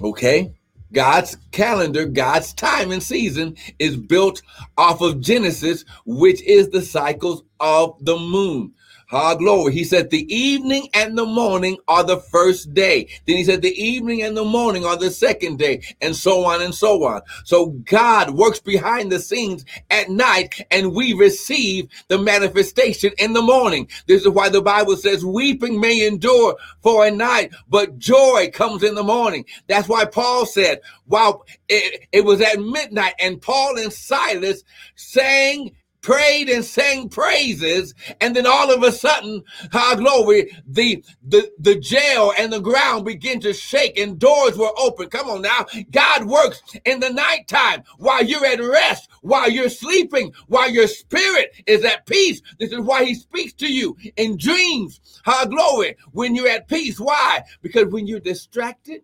Okay? 0.00 0.54
God's 0.92 1.36
calendar, 1.52 2.06
God's 2.06 2.54
time 2.54 2.92
and 2.92 3.02
season 3.02 3.56
is 3.78 3.96
built 3.96 4.40
off 4.76 5.00
of 5.00 5.20
Genesis, 5.20 5.84
which 6.06 6.42
is 6.42 6.70
the 6.70 6.82
cycles 6.82 7.42
of 7.60 8.02
the 8.04 8.16
moon. 8.16 8.72
Ah, 9.10 9.34
glory. 9.34 9.72
He 9.72 9.84
said 9.84 10.10
the 10.10 10.30
evening 10.34 10.88
and 10.92 11.16
the 11.16 11.24
morning 11.24 11.78
are 11.88 12.04
the 12.04 12.18
first 12.18 12.74
day. 12.74 13.08
Then 13.26 13.38
he 13.38 13.44
said 13.44 13.62
the 13.62 13.82
evening 13.82 14.22
and 14.22 14.36
the 14.36 14.44
morning 14.44 14.84
are 14.84 14.98
the 14.98 15.10
second 15.10 15.58
day, 15.58 15.82
and 16.02 16.14
so 16.14 16.44
on 16.44 16.60
and 16.60 16.74
so 16.74 17.04
on. 17.04 17.22
So 17.44 17.68
God 17.86 18.30
works 18.30 18.60
behind 18.60 19.10
the 19.10 19.18
scenes 19.18 19.64
at 19.90 20.10
night, 20.10 20.60
and 20.70 20.94
we 20.94 21.14
receive 21.14 21.88
the 22.08 22.18
manifestation 22.18 23.12
in 23.18 23.32
the 23.32 23.40
morning. 23.40 23.88
This 24.06 24.22
is 24.22 24.28
why 24.28 24.50
the 24.50 24.60
Bible 24.60 24.96
says 24.96 25.24
weeping 25.24 25.80
may 25.80 26.06
endure 26.06 26.56
for 26.82 27.06
a 27.06 27.10
night, 27.10 27.52
but 27.66 27.98
joy 27.98 28.50
comes 28.52 28.82
in 28.82 28.94
the 28.94 29.02
morning. 29.02 29.46
That's 29.68 29.88
why 29.88 30.04
Paul 30.04 30.44
said, 30.44 30.82
while 31.06 31.46
it, 31.70 32.06
it 32.12 32.24
was 32.26 32.42
at 32.42 32.60
midnight, 32.60 33.14
and 33.18 33.40
Paul 33.40 33.78
and 33.78 33.90
Silas 33.90 34.64
sang 34.96 35.72
prayed 36.00 36.48
and 36.48 36.64
sang 36.64 37.08
praises, 37.08 37.94
and 38.20 38.34
then 38.34 38.46
all 38.46 38.72
of 38.72 38.82
a 38.82 38.92
sudden, 38.92 39.42
our 39.72 39.96
glory, 39.96 40.50
the, 40.66 41.04
the, 41.26 41.50
the 41.58 41.76
jail 41.76 42.32
and 42.38 42.52
the 42.52 42.60
ground 42.60 43.04
begin 43.04 43.40
to 43.40 43.52
shake 43.52 43.98
and 43.98 44.18
doors 44.18 44.56
were 44.56 44.72
open. 44.78 45.08
Come 45.08 45.28
on 45.28 45.42
now. 45.42 45.66
God 45.90 46.24
works 46.24 46.62
in 46.84 47.00
the 47.00 47.10
nighttime 47.10 47.82
while 47.98 48.24
you're 48.24 48.46
at 48.46 48.62
rest, 48.62 49.08
while 49.22 49.50
you're 49.50 49.68
sleeping, 49.68 50.32
while 50.46 50.70
your 50.70 50.86
spirit 50.86 51.54
is 51.66 51.84
at 51.84 52.06
peace. 52.06 52.40
This 52.58 52.72
is 52.72 52.80
why 52.80 53.04
he 53.04 53.14
speaks 53.14 53.52
to 53.54 53.72
you 53.72 53.96
in 54.16 54.36
dreams. 54.36 55.00
Our 55.26 55.46
glory, 55.46 55.96
when 56.12 56.34
you're 56.34 56.48
at 56.48 56.68
peace. 56.68 56.98
Why? 56.98 57.42
Because 57.62 57.86
when 57.88 58.06
you're 58.06 58.20
distracted, 58.20 59.02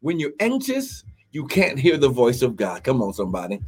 when 0.00 0.18
you're 0.18 0.32
anxious, 0.40 1.04
you 1.32 1.46
can't 1.46 1.78
hear 1.78 1.96
the 1.96 2.08
voice 2.08 2.42
of 2.42 2.56
God. 2.56 2.84
Come 2.84 3.02
on, 3.02 3.12
somebody. 3.12 3.60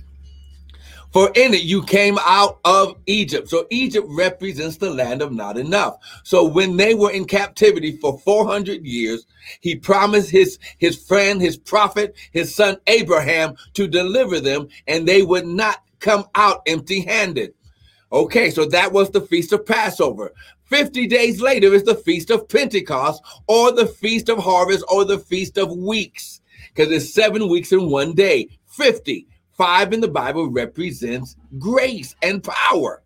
For 1.13 1.31
in 1.35 1.55
it 1.55 1.63
you 1.63 1.83
came 1.83 2.19
out 2.25 2.61
of 2.65 2.97
Egypt. 3.07 3.49
So 3.49 3.67
Egypt 3.71 4.07
represents 4.11 4.77
the 4.77 4.91
land 4.91 5.23
of 5.23 5.33
not 5.33 5.59
enough. 5.59 5.97
So 6.23 6.45
when 6.45 6.77
they 6.77 6.95
were 6.95 7.11
in 7.11 7.25
captivity 7.25 7.97
for 7.97 8.19
400 8.21 8.85
years, 8.85 9.27
he 9.61 9.77
promised 9.77 10.31
his, 10.31 10.59
his 10.79 10.97
friend, 10.97 11.41
his 11.41 11.57
prophet, 11.57 12.17
his 12.33 12.55
son 12.55 12.77
Abraham 12.87 13.57
to 13.75 13.89
deliver 13.89 14.41
them 14.41 14.69
and 14.87 15.07
they 15.07 15.23
would 15.23 15.47
not 15.47 15.83
come 15.99 16.25
out 16.35 16.63
empty 16.67 17.01
handed. 17.01 17.55
Okay, 18.13 18.51
so 18.51 18.65
that 18.67 18.93
was 18.93 19.11
the 19.11 19.21
feast 19.21 19.53
of 19.53 19.67
Passover. 19.67 20.33
50 20.65 21.07
days 21.09 21.41
later 21.41 21.73
is 21.75 21.85
the 21.85 21.95
feast 21.95 22.31
of 22.31 22.49
Pentecost 22.49 23.23
or 23.49 23.73
the 23.73 23.87
feast 23.87 24.29
of 24.29 24.39
harvest 24.39 24.85
or 24.89 25.05
the 25.05 25.19
feast 25.19 25.59
of 25.59 25.77
weeks 25.77 26.41
because 26.75 26.93
it's 26.93 27.13
seven 27.13 27.49
weeks 27.49 27.73
in 27.73 27.91
one 27.91 28.15
day. 28.15 28.49
50. 28.67 29.27
Five 29.61 29.93
in 29.93 30.01
the 30.01 30.09
Bible 30.09 30.49
represents 30.49 31.37
grace 31.59 32.17
and 32.23 32.43
power. 32.43 33.03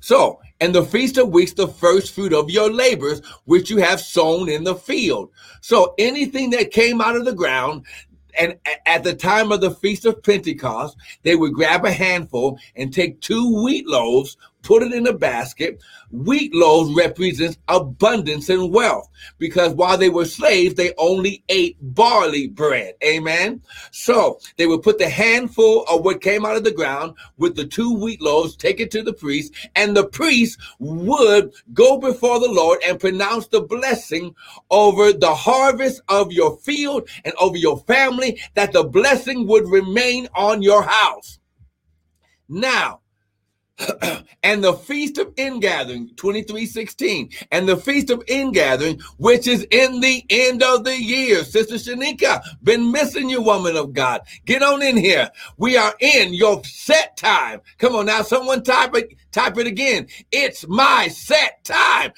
So, 0.00 0.42
and 0.60 0.74
the 0.74 0.84
feast 0.84 1.16
of 1.16 1.30
weeks, 1.30 1.54
the 1.54 1.68
first 1.68 2.14
fruit 2.14 2.34
of 2.34 2.50
your 2.50 2.70
labors, 2.70 3.22
which 3.46 3.70
you 3.70 3.78
have 3.78 3.98
sown 3.98 4.50
in 4.50 4.62
the 4.62 4.74
field. 4.74 5.30
So 5.62 5.94
anything 5.98 6.50
that 6.50 6.70
came 6.70 7.00
out 7.00 7.16
of 7.16 7.24
the 7.24 7.32
ground, 7.32 7.86
and 8.38 8.58
at 8.84 9.04
the 9.04 9.14
time 9.14 9.50
of 9.50 9.62
the 9.62 9.70
feast 9.70 10.04
of 10.04 10.22
Pentecost, 10.22 10.98
they 11.22 11.34
would 11.34 11.54
grab 11.54 11.86
a 11.86 11.90
handful 11.90 12.58
and 12.76 12.92
take 12.92 13.22
two 13.22 13.64
wheat 13.64 13.86
loaves, 13.86 14.36
put 14.66 14.82
it 14.82 14.92
in 14.92 15.06
a 15.06 15.12
basket. 15.12 15.80
Wheat 16.10 16.52
loaves 16.52 16.92
represents 16.94 17.56
abundance 17.68 18.48
and 18.48 18.72
wealth 18.72 19.08
because 19.38 19.72
while 19.74 19.96
they 19.96 20.08
were 20.08 20.24
slaves, 20.24 20.74
they 20.74 20.92
only 20.98 21.44
ate 21.48 21.76
barley 21.80 22.48
bread. 22.48 22.94
Amen. 23.04 23.62
So 23.92 24.40
they 24.56 24.66
would 24.66 24.82
put 24.82 24.98
the 24.98 25.08
handful 25.08 25.84
of 25.84 26.04
what 26.04 26.20
came 26.20 26.44
out 26.44 26.56
of 26.56 26.64
the 26.64 26.72
ground 26.72 27.14
with 27.38 27.54
the 27.54 27.64
two 27.64 27.94
wheat 27.94 28.20
loaves, 28.20 28.56
take 28.56 28.80
it 28.80 28.90
to 28.90 29.02
the 29.02 29.12
priest, 29.12 29.54
and 29.76 29.96
the 29.96 30.08
priest 30.08 30.58
would 30.80 31.54
go 31.72 31.98
before 31.98 32.40
the 32.40 32.50
Lord 32.50 32.80
and 32.84 32.98
pronounce 32.98 33.46
the 33.46 33.60
blessing 33.60 34.34
over 34.70 35.12
the 35.12 35.34
harvest 35.34 36.02
of 36.08 36.32
your 36.32 36.56
field 36.58 37.08
and 37.24 37.34
over 37.40 37.56
your 37.56 37.78
family, 37.80 38.40
that 38.54 38.72
the 38.72 38.82
blessing 38.82 39.46
would 39.46 39.68
remain 39.68 40.28
on 40.34 40.60
your 40.60 40.82
house. 40.82 41.38
Now, 42.48 43.00
and 44.42 44.64
the 44.64 44.72
feast 44.72 45.18
of 45.18 45.32
ingathering 45.36 46.08
2316 46.16 47.30
and 47.52 47.68
the 47.68 47.76
feast 47.76 48.10
of 48.10 48.22
ingathering 48.28 49.00
which 49.18 49.46
is 49.46 49.66
in 49.70 50.00
the 50.00 50.24
end 50.30 50.62
of 50.62 50.84
the 50.84 51.00
year. 51.00 51.44
Sister 51.44 51.74
shanika 51.74 52.42
been 52.62 52.90
missing 52.90 53.28
you 53.28 53.42
woman 53.42 53.76
of 53.76 53.92
god. 53.92 54.22
Get 54.44 54.62
on 54.62 54.82
in 54.82 54.96
here. 54.96 55.30
We 55.58 55.76
are 55.76 55.94
in 56.00 56.32
your 56.32 56.62
set 56.64 57.16
time. 57.16 57.60
Come 57.78 57.94
on 57.94 58.06
now 58.06 58.22
someone 58.22 58.62
type 58.62 58.94
it 58.94 59.14
type 59.36 59.58
it 59.58 59.66
again 59.66 60.06
it's 60.32 60.66
my 60.68 61.08
set 61.08 61.62
time 61.64 62.12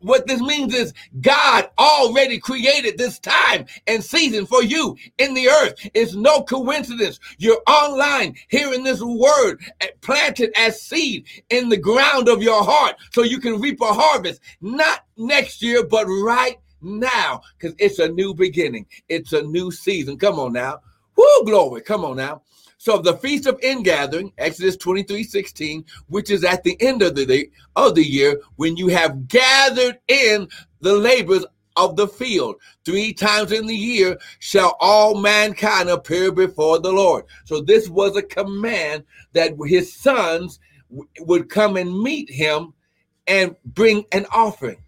what 0.00 0.26
this 0.26 0.40
means 0.40 0.74
is 0.74 0.92
god 1.20 1.68
already 1.78 2.38
created 2.38 2.98
this 2.98 3.18
time 3.18 3.64
and 3.86 4.02
season 4.02 4.46
for 4.46 4.62
you 4.62 4.96
in 5.18 5.34
the 5.34 5.48
earth 5.48 5.74
it's 5.94 6.14
no 6.14 6.42
coincidence 6.42 7.20
you're 7.38 7.62
online 7.66 8.34
hearing 8.48 8.82
this 8.82 9.00
word 9.00 9.60
planted 10.00 10.50
as 10.56 10.80
seed 10.80 11.24
in 11.50 11.68
the 11.68 11.76
ground 11.76 12.28
of 12.28 12.42
your 12.42 12.62
heart 12.62 12.96
so 13.12 13.22
you 13.22 13.38
can 13.38 13.60
reap 13.60 13.80
a 13.80 13.86
harvest, 13.92 14.40
not 14.60 15.04
next 15.16 15.62
year, 15.62 15.84
but 15.84 16.06
right 16.06 16.58
now, 16.80 17.42
because 17.58 17.74
it's 17.78 17.98
a 17.98 18.08
new 18.08 18.34
beginning. 18.34 18.86
It's 19.08 19.32
a 19.32 19.42
new 19.42 19.70
season. 19.70 20.18
Come 20.18 20.38
on 20.38 20.52
now. 20.52 20.80
Woo, 21.16 21.44
glory. 21.44 21.82
Come 21.82 22.04
on 22.04 22.16
now. 22.16 22.42
So 22.80 22.96
the 22.96 23.18
feast 23.18 23.44
of 23.44 23.60
ingathering, 23.62 24.32
Exodus 24.38 24.74
23, 24.78 25.22
16, 25.22 25.84
which 26.08 26.30
is 26.30 26.44
at 26.44 26.64
the 26.64 26.80
end 26.80 27.02
of 27.02 27.14
the 27.14 27.26
day 27.26 27.50
of 27.76 27.94
the 27.94 28.02
year, 28.02 28.40
when 28.56 28.74
you 28.74 28.88
have 28.88 29.28
gathered 29.28 29.98
in 30.08 30.48
the 30.80 30.94
labors 30.94 31.44
of 31.76 31.96
the 31.96 32.08
field. 32.08 32.56
Three 32.86 33.12
times 33.12 33.52
in 33.52 33.66
the 33.66 33.76
year 33.76 34.18
shall 34.38 34.78
all 34.80 35.14
mankind 35.14 35.90
appear 35.90 36.32
before 36.32 36.78
the 36.78 36.90
Lord. 36.90 37.26
So 37.44 37.60
this 37.60 37.90
was 37.90 38.16
a 38.16 38.22
command 38.22 39.04
that 39.34 39.52
his 39.66 39.94
sons 39.94 40.58
would 41.20 41.50
come 41.50 41.76
and 41.76 42.00
meet 42.00 42.30
him 42.30 42.72
and 43.26 43.56
bring 43.62 44.06
an 44.12 44.24
offering. 44.32 44.82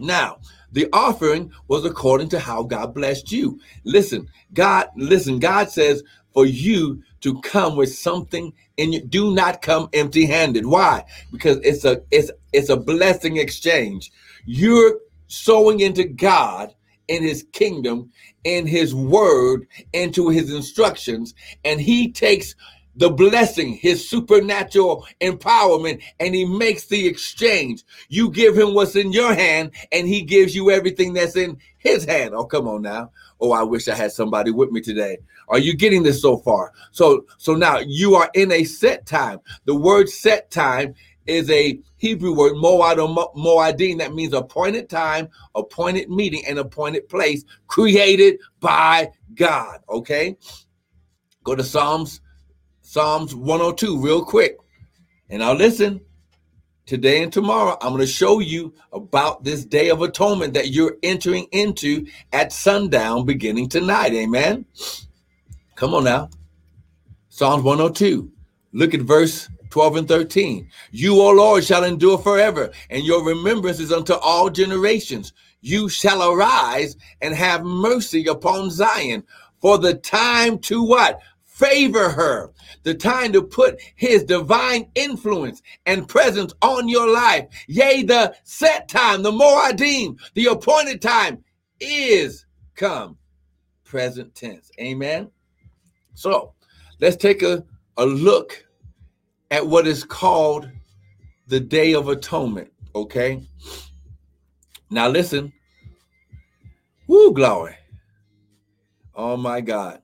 Now, 0.00 0.38
the 0.72 0.88
offering 0.92 1.52
was 1.68 1.84
according 1.84 2.30
to 2.30 2.40
how 2.40 2.64
God 2.64 2.92
blessed 2.92 3.30
you. 3.30 3.60
Listen, 3.84 4.28
God, 4.52 4.88
listen, 4.96 5.38
God 5.38 5.70
says 5.70 6.02
for 6.34 6.44
you 6.44 7.02
to 7.20 7.40
come 7.40 7.76
with 7.76 7.94
something 7.94 8.52
and 8.76 8.92
you 8.92 9.00
do 9.00 9.32
not 9.34 9.62
come 9.62 9.88
empty-handed. 9.92 10.66
Why? 10.66 11.04
Because 11.32 11.58
it's 11.58 11.84
a 11.84 12.02
it's 12.10 12.30
it's 12.52 12.68
a 12.68 12.76
blessing 12.76 13.38
exchange. 13.38 14.12
You're 14.44 14.98
sowing 15.28 15.80
into 15.80 16.04
God 16.04 16.74
in 17.08 17.22
his 17.22 17.46
kingdom, 17.52 18.10
in 18.44 18.66
his 18.66 18.94
word, 18.94 19.66
into 19.92 20.28
his 20.28 20.52
instructions, 20.52 21.34
and 21.64 21.80
he 21.80 22.10
takes 22.10 22.54
the 22.96 23.10
blessing, 23.10 23.74
his 23.74 24.08
supernatural 24.08 25.06
empowerment, 25.20 26.02
and 26.20 26.34
he 26.34 26.44
makes 26.44 26.86
the 26.86 27.06
exchange. 27.06 27.84
You 28.08 28.30
give 28.30 28.56
him 28.56 28.74
what's 28.74 28.96
in 28.96 29.12
your 29.12 29.34
hand, 29.34 29.72
and 29.92 30.06
he 30.06 30.22
gives 30.22 30.54
you 30.54 30.70
everything 30.70 31.12
that's 31.12 31.36
in 31.36 31.58
his 31.78 32.04
hand. 32.04 32.34
Oh, 32.34 32.44
come 32.44 32.68
on 32.68 32.82
now. 32.82 33.10
Oh, 33.40 33.52
I 33.52 33.62
wish 33.62 33.88
I 33.88 33.94
had 33.94 34.12
somebody 34.12 34.50
with 34.50 34.70
me 34.70 34.80
today. 34.80 35.18
Are 35.48 35.58
you 35.58 35.74
getting 35.74 36.02
this 36.02 36.22
so 36.22 36.38
far? 36.38 36.72
So, 36.92 37.26
so 37.38 37.54
now 37.54 37.78
you 37.78 38.14
are 38.14 38.30
in 38.34 38.52
a 38.52 38.64
set 38.64 39.06
time. 39.06 39.40
The 39.64 39.74
word 39.74 40.08
set 40.08 40.50
time 40.50 40.94
is 41.26 41.50
a 41.50 41.80
Hebrew 41.96 42.34
word, 42.34 42.54
moad 42.54 42.98
or 42.98 43.08
moadim, 43.34 43.98
that 43.98 44.14
means 44.14 44.34
appointed 44.34 44.88
time, 44.88 45.28
appointed 45.54 46.10
meeting, 46.10 46.44
and 46.46 46.58
appointed 46.58 47.08
place 47.08 47.44
created 47.66 48.38
by 48.60 49.10
God. 49.34 49.80
Okay? 49.88 50.36
Go 51.42 51.54
to 51.54 51.64
Psalms 51.64 52.20
Psalms 52.86 53.34
102 53.34 53.98
real 53.98 54.22
quick. 54.22 54.58
And 55.30 55.40
now 55.40 55.54
listen, 55.54 56.02
today 56.84 57.22
and 57.22 57.32
tomorrow, 57.32 57.78
I'm 57.80 57.88
going 57.88 58.02
to 58.02 58.06
show 58.06 58.40
you 58.40 58.74
about 58.92 59.42
this 59.42 59.64
day 59.64 59.88
of 59.88 60.02
atonement 60.02 60.52
that 60.52 60.68
you're 60.68 60.98
entering 61.02 61.46
into 61.50 62.06
at 62.34 62.52
sundown 62.52 63.24
beginning 63.24 63.70
tonight. 63.70 64.12
Amen. 64.12 64.66
Come 65.76 65.94
on 65.94 66.04
now. 66.04 66.28
Psalms 67.30 67.64
102. 67.64 68.30
Look 68.72 68.92
at 68.92 69.00
verse 69.00 69.48
12 69.70 69.96
and 69.96 70.06
13. 70.08 70.68
You, 70.90 71.20
O 71.22 71.30
Lord, 71.30 71.64
shall 71.64 71.84
endure 71.84 72.18
forever, 72.18 72.70
and 72.90 73.02
your 73.02 73.24
remembrance 73.24 73.80
is 73.80 73.92
unto 73.92 74.12
all 74.12 74.50
generations. 74.50 75.32
You 75.62 75.88
shall 75.88 76.30
arise 76.30 76.96
and 77.22 77.34
have 77.34 77.64
mercy 77.64 78.26
upon 78.26 78.70
Zion 78.70 79.24
for 79.62 79.78
the 79.78 79.94
time 79.94 80.58
to 80.58 80.82
what? 80.82 81.18
Favor 81.64 82.10
her, 82.10 82.50
the 82.82 82.94
time 82.94 83.32
to 83.32 83.42
put 83.42 83.80
his 83.96 84.24
divine 84.24 84.86
influence 84.94 85.62
and 85.86 86.08
presence 86.08 86.52
on 86.60 86.88
your 86.88 87.08
life. 87.10 87.46
Yea, 87.68 88.02
the 88.02 88.34
set 88.44 88.88
time, 88.88 89.22
the 89.22 89.30
Moadim, 89.30 90.18
the 90.34 90.46
appointed 90.46 91.00
time 91.00 91.42
is 91.80 92.44
come. 92.74 93.16
Present 93.84 94.34
tense. 94.34 94.70
Amen. 94.78 95.30
So 96.14 96.52
let's 97.00 97.16
take 97.16 97.42
a, 97.42 97.64
a 97.96 98.04
look 98.04 98.64
at 99.50 99.66
what 99.66 99.86
is 99.86 100.04
called 100.04 100.70
the 101.46 101.60
Day 101.60 101.94
of 101.94 102.08
Atonement. 102.08 102.70
Okay. 102.94 103.42
Now 104.90 105.08
listen. 105.08 105.52
Woo, 107.06 107.32
glory. 107.32 107.76
Oh 109.14 109.36
my 109.36 109.60
God. 109.60 110.00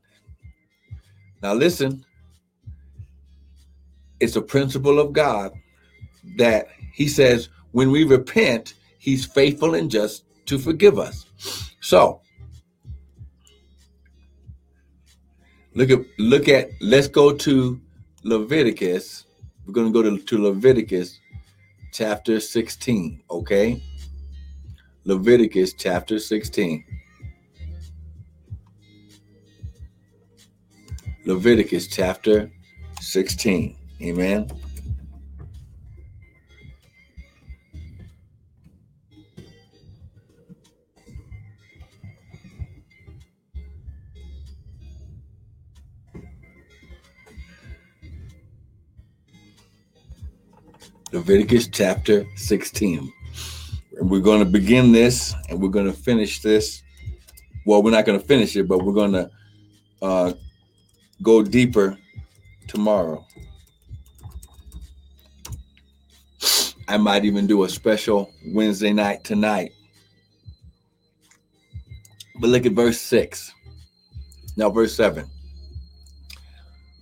Now, 1.43 1.55
listen, 1.55 2.05
it's 4.21 4.37
a 4.37 4.43
principle 4.43 4.99
of 4.99 5.13
God 5.13 5.53
that 6.37 6.69
He 6.93 7.09
says 7.09 7.49
when 7.73 7.91
we 7.91 8.05
repent, 8.05 8.75
He's 8.99 9.25
faithful 9.25 9.75
and 9.75 9.91
just 9.91 10.25
to 10.47 10.59
forgive 10.59 10.99
us. 10.99 11.27
So, 11.81 12.21
look 15.75 15.91
at 15.91 16.01
look 16.19 16.49
at 16.49 16.71
let's 16.81 17.09
go 17.09 17.35
to 17.35 17.81
Leviticus. 18.25 19.25
We're 19.67 19.73
going 19.73 19.93
to 19.93 20.03
go 20.03 20.03
to, 20.03 20.23
to 20.23 20.43
Leviticus 20.43 21.19
chapter 21.93 22.41
16, 22.41 23.23
okay? 23.31 23.83
Leviticus 25.05 25.73
chapter 25.75 26.19
16. 26.19 26.85
Leviticus 31.31 31.87
chapter 31.87 32.51
16. 33.01 33.77
Amen. 34.03 34.51
Leviticus 51.13 51.69
chapter 51.69 52.27
16. 52.35 53.13
And 53.99 54.11
we're 54.11 54.19
going 54.19 54.41
to 54.41 54.45
begin 54.45 54.91
this 54.91 55.33
and 55.49 55.63
we're 55.63 55.69
going 55.69 55.87
to 55.87 55.93
finish 55.93 56.43
this. 56.43 56.83
Well, 57.65 57.85
we're 57.85 57.93
not 57.93 58.05
going 58.05 58.19
to 58.19 58.27
finish 58.27 58.57
it, 58.57 58.67
but 58.67 58.79
we're 58.83 58.93
going 58.93 59.13
to 59.13 59.31
uh, 60.03 60.33
go 61.23 61.43
deeper 61.43 61.99
tomorrow. 62.69 63.27
I 66.89 66.97
might 66.97 67.25
even 67.25 67.47
do 67.47 67.63
a 67.63 67.69
special 67.69 68.33
Wednesday 68.47 68.93
night 68.93 69.23
tonight. 69.23 69.73
But 72.41 72.51
look 72.51 72.67
at 72.67 72.73
verse 72.73 73.01
6. 73.01 73.53
Now, 74.57 74.71
verse 74.71 74.95
7. 74.95 75.25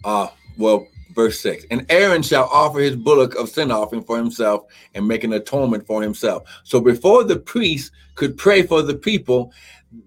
Uh, 0.04 0.28
well, 0.58 0.86
verse 1.14 1.40
6. 1.40 1.64
And 1.70 1.86
Aaron 1.88 2.22
shall 2.22 2.44
offer 2.44 2.80
his 2.80 2.96
bullock 2.96 3.34
of 3.36 3.48
sin 3.48 3.70
offering 3.70 4.02
for 4.02 4.18
himself 4.18 4.64
and 4.94 5.08
make 5.08 5.24
an 5.24 5.32
atonement 5.32 5.86
for 5.86 6.02
himself. 6.02 6.42
So 6.64 6.80
before 6.80 7.24
the 7.24 7.38
priest 7.38 7.92
could 8.14 8.36
pray 8.36 8.62
for 8.62 8.82
the 8.82 8.94
people, 8.94 9.52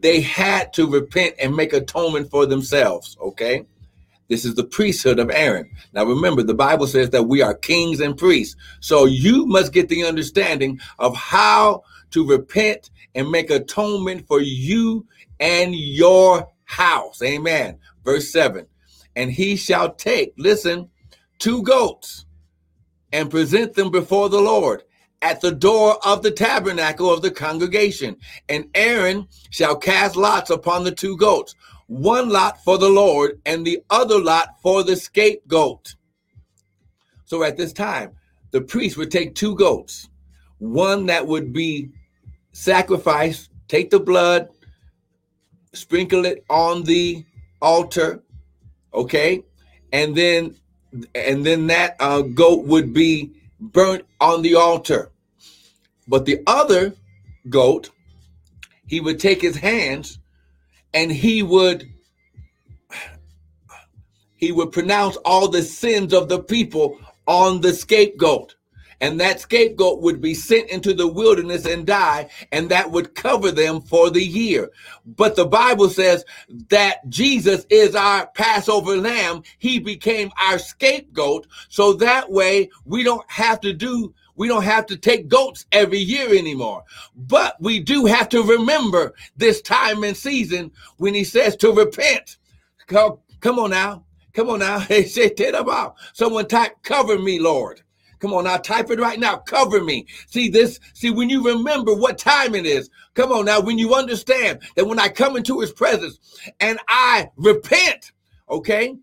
they 0.01 0.21
had 0.21 0.73
to 0.73 0.85
repent 0.85 1.35
and 1.41 1.55
make 1.55 1.73
atonement 1.73 2.29
for 2.29 2.45
themselves. 2.45 3.17
Okay. 3.19 3.65
This 4.31 4.45
is 4.45 4.55
the 4.55 4.63
priesthood 4.63 5.19
of 5.19 5.29
Aaron. 5.29 5.69
Now 5.91 6.05
remember, 6.05 6.41
the 6.41 6.53
Bible 6.53 6.87
says 6.87 7.09
that 7.09 7.23
we 7.23 7.41
are 7.41 7.53
kings 7.53 7.99
and 7.99 8.17
priests. 8.17 8.55
So 8.79 9.03
you 9.03 9.45
must 9.45 9.73
get 9.73 9.89
the 9.89 10.05
understanding 10.05 10.79
of 10.99 11.13
how 11.17 11.83
to 12.11 12.25
repent 12.25 12.91
and 13.13 13.29
make 13.29 13.49
atonement 13.49 14.25
for 14.29 14.39
you 14.39 15.05
and 15.41 15.75
your 15.75 16.47
house. 16.63 17.21
Amen. 17.21 17.77
Verse 18.05 18.31
7 18.31 18.65
And 19.17 19.29
he 19.29 19.57
shall 19.57 19.93
take, 19.95 20.33
listen, 20.37 20.89
two 21.37 21.61
goats 21.63 22.25
and 23.11 23.29
present 23.29 23.73
them 23.73 23.91
before 23.91 24.29
the 24.29 24.39
Lord 24.39 24.83
at 25.21 25.41
the 25.41 25.51
door 25.51 25.97
of 26.05 26.23
the 26.23 26.31
tabernacle 26.31 27.11
of 27.11 27.21
the 27.21 27.31
congregation. 27.31 28.15
And 28.49 28.69
Aaron 28.75 29.27
shall 29.49 29.75
cast 29.75 30.15
lots 30.15 30.49
upon 30.49 30.83
the 30.85 30.91
two 30.91 31.17
goats, 31.17 31.53
one 31.91 32.29
lot 32.29 32.63
for 32.63 32.77
the 32.77 32.87
Lord 32.87 33.41
and 33.45 33.67
the 33.67 33.83
other 33.89 34.17
lot 34.17 34.61
for 34.61 34.81
the 34.81 34.95
scapegoat. 34.95 35.93
So 37.25 37.43
at 37.43 37.57
this 37.57 37.73
time, 37.73 38.11
the 38.51 38.61
priest 38.61 38.95
would 38.95 39.11
take 39.11 39.35
two 39.35 39.57
goats, 39.57 40.07
one 40.59 41.05
that 41.07 41.27
would 41.27 41.51
be 41.51 41.89
sacrificed, 42.53 43.49
take 43.67 43.89
the 43.89 43.99
blood, 43.99 44.47
sprinkle 45.73 46.25
it 46.25 46.45
on 46.49 46.83
the 46.83 47.25
altar, 47.61 48.23
okay? 48.93 49.43
And 49.91 50.15
then 50.15 50.55
and 51.13 51.45
then 51.45 51.67
that 51.67 51.97
uh, 51.99 52.21
goat 52.21 52.65
would 52.67 52.93
be 52.93 53.31
burnt 53.59 54.05
on 54.21 54.43
the 54.43 54.55
altar. 54.55 55.11
But 56.07 56.25
the 56.25 56.41
other 56.47 56.93
goat, 57.49 57.89
he 58.87 59.01
would 59.01 59.19
take 59.19 59.41
his 59.41 59.57
hands 59.57 60.19
and 60.93 61.11
he 61.11 61.43
would 61.43 61.87
he 64.35 64.51
would 64.51 64.71
pronounce 64.71 65.17
all 65.17 65.47
the 65.47 65.61
sins 65.61 66.13
of 66.13 66.27
the 66.27 66.41
people 66.41 66.99
on 67.27 67.61
the 67.61 67.73
scapegoat 67.73 68.55
and 69.01 69.19
that 69.19 69.39
scapegoat 69.39 69.99
would 70.01 70.21
be 70.21 70.35
sent 70.35 70.69
into 70.69 70.93
the 70.93 71.07
wilderness 71.07 71.65
and 71.65 71.87
die, 71.87 72.29
and 72.51 72.69
that 72.69 72.91
would 72.91 73.15
cover 73.15 73.51
them 73.51 73.81
for 73.81 74.11
the 74.11 74.23
year. 74.23 74.69
But 75.03 75.35
the 75.35 75.47
Bible 75.47 75.89
says 75.89 76.23
that 76.69 77.09
Jesus 77.09 77.65
is 77.71 77.95
our 77.95 78.27
Passover 78.27 78.95
lamb. 78.97 79.41
He 79.57 79.79
became 79.79 80.31
our 80.39 80.59
scapegoat. 80.59 81.47
So 81.67 81.93
that 81.93 82.31
way 82.31 82.69
we 82.85 83.03
don't 83.03 83.29
have 83.29 83.59
to 83.61 83.73
do 83.73 84.13
we 84.41 84.47
don't 84.47 84.63
have 84.63 84.87
to 84.87 84.97
take 84.97 85.27
goats 85.27 85.67
every 85.71 85.99
year 85.99 86.33
anymore. 86.35 86.83
But 87.15 87.61
we 87.61 87.79
do 87.79 88.07
have 88.07 88.27
to 88.29 88.41
remember 88.41 89.13
this 89.37 89.61
time 89.61 90.03
and 90.03 90.17
season 90.17 90.71
when 90.97 91.13
he 91.13 91.23
says 91.23 91.55
to 91.57 91.71
repent. 91.71 92.37
Come, 92.87 93.19
come 93.39 93.59
on 93.59 93.69
now. 93.69 94.03
Come 94.33 94.49
on 94.49 94.57
now. 94.57 94.83
Someone 96.13 96.47
type, 96.47 96.71
cover 96.81 97.19
me, 97.19 97.37
Lord. 97.37 97.83
Come 98.17 98.33
on 98.33 98.45
now, 98.45 98.57
type 98.57 98.89
it 98.89 98.99
right 98.99 99.19
now. 99.19 99.37
Cover 99.37 99.83
me. 99.83 100.07
See 100.25 100.49
this? 100.49 100.79
See, 100.95 101.11
when 101.11 101.29
you 101.29 101.45
remember 101.45 101.93
what 101.93 102.17
time 102.17 102.55
it 102.55 102.65
is, 102.65 102.89
come 103.13 103.31
on 103.31 103.45
now, 103.45 103.59
when 103.59 103.77
you 103.77 103.93
understand 103.93 104.61
that 104.75 104.87
when 104.87 104.97
I 104.97 105.09
come 105.09 105.37
into 105.37 105.59
his 105.59 105.71
presence 105.71 106.17
and 106.59 106.79
I 106.87 107.29
repent, 107.35 108.11
okay? 108.49 108.95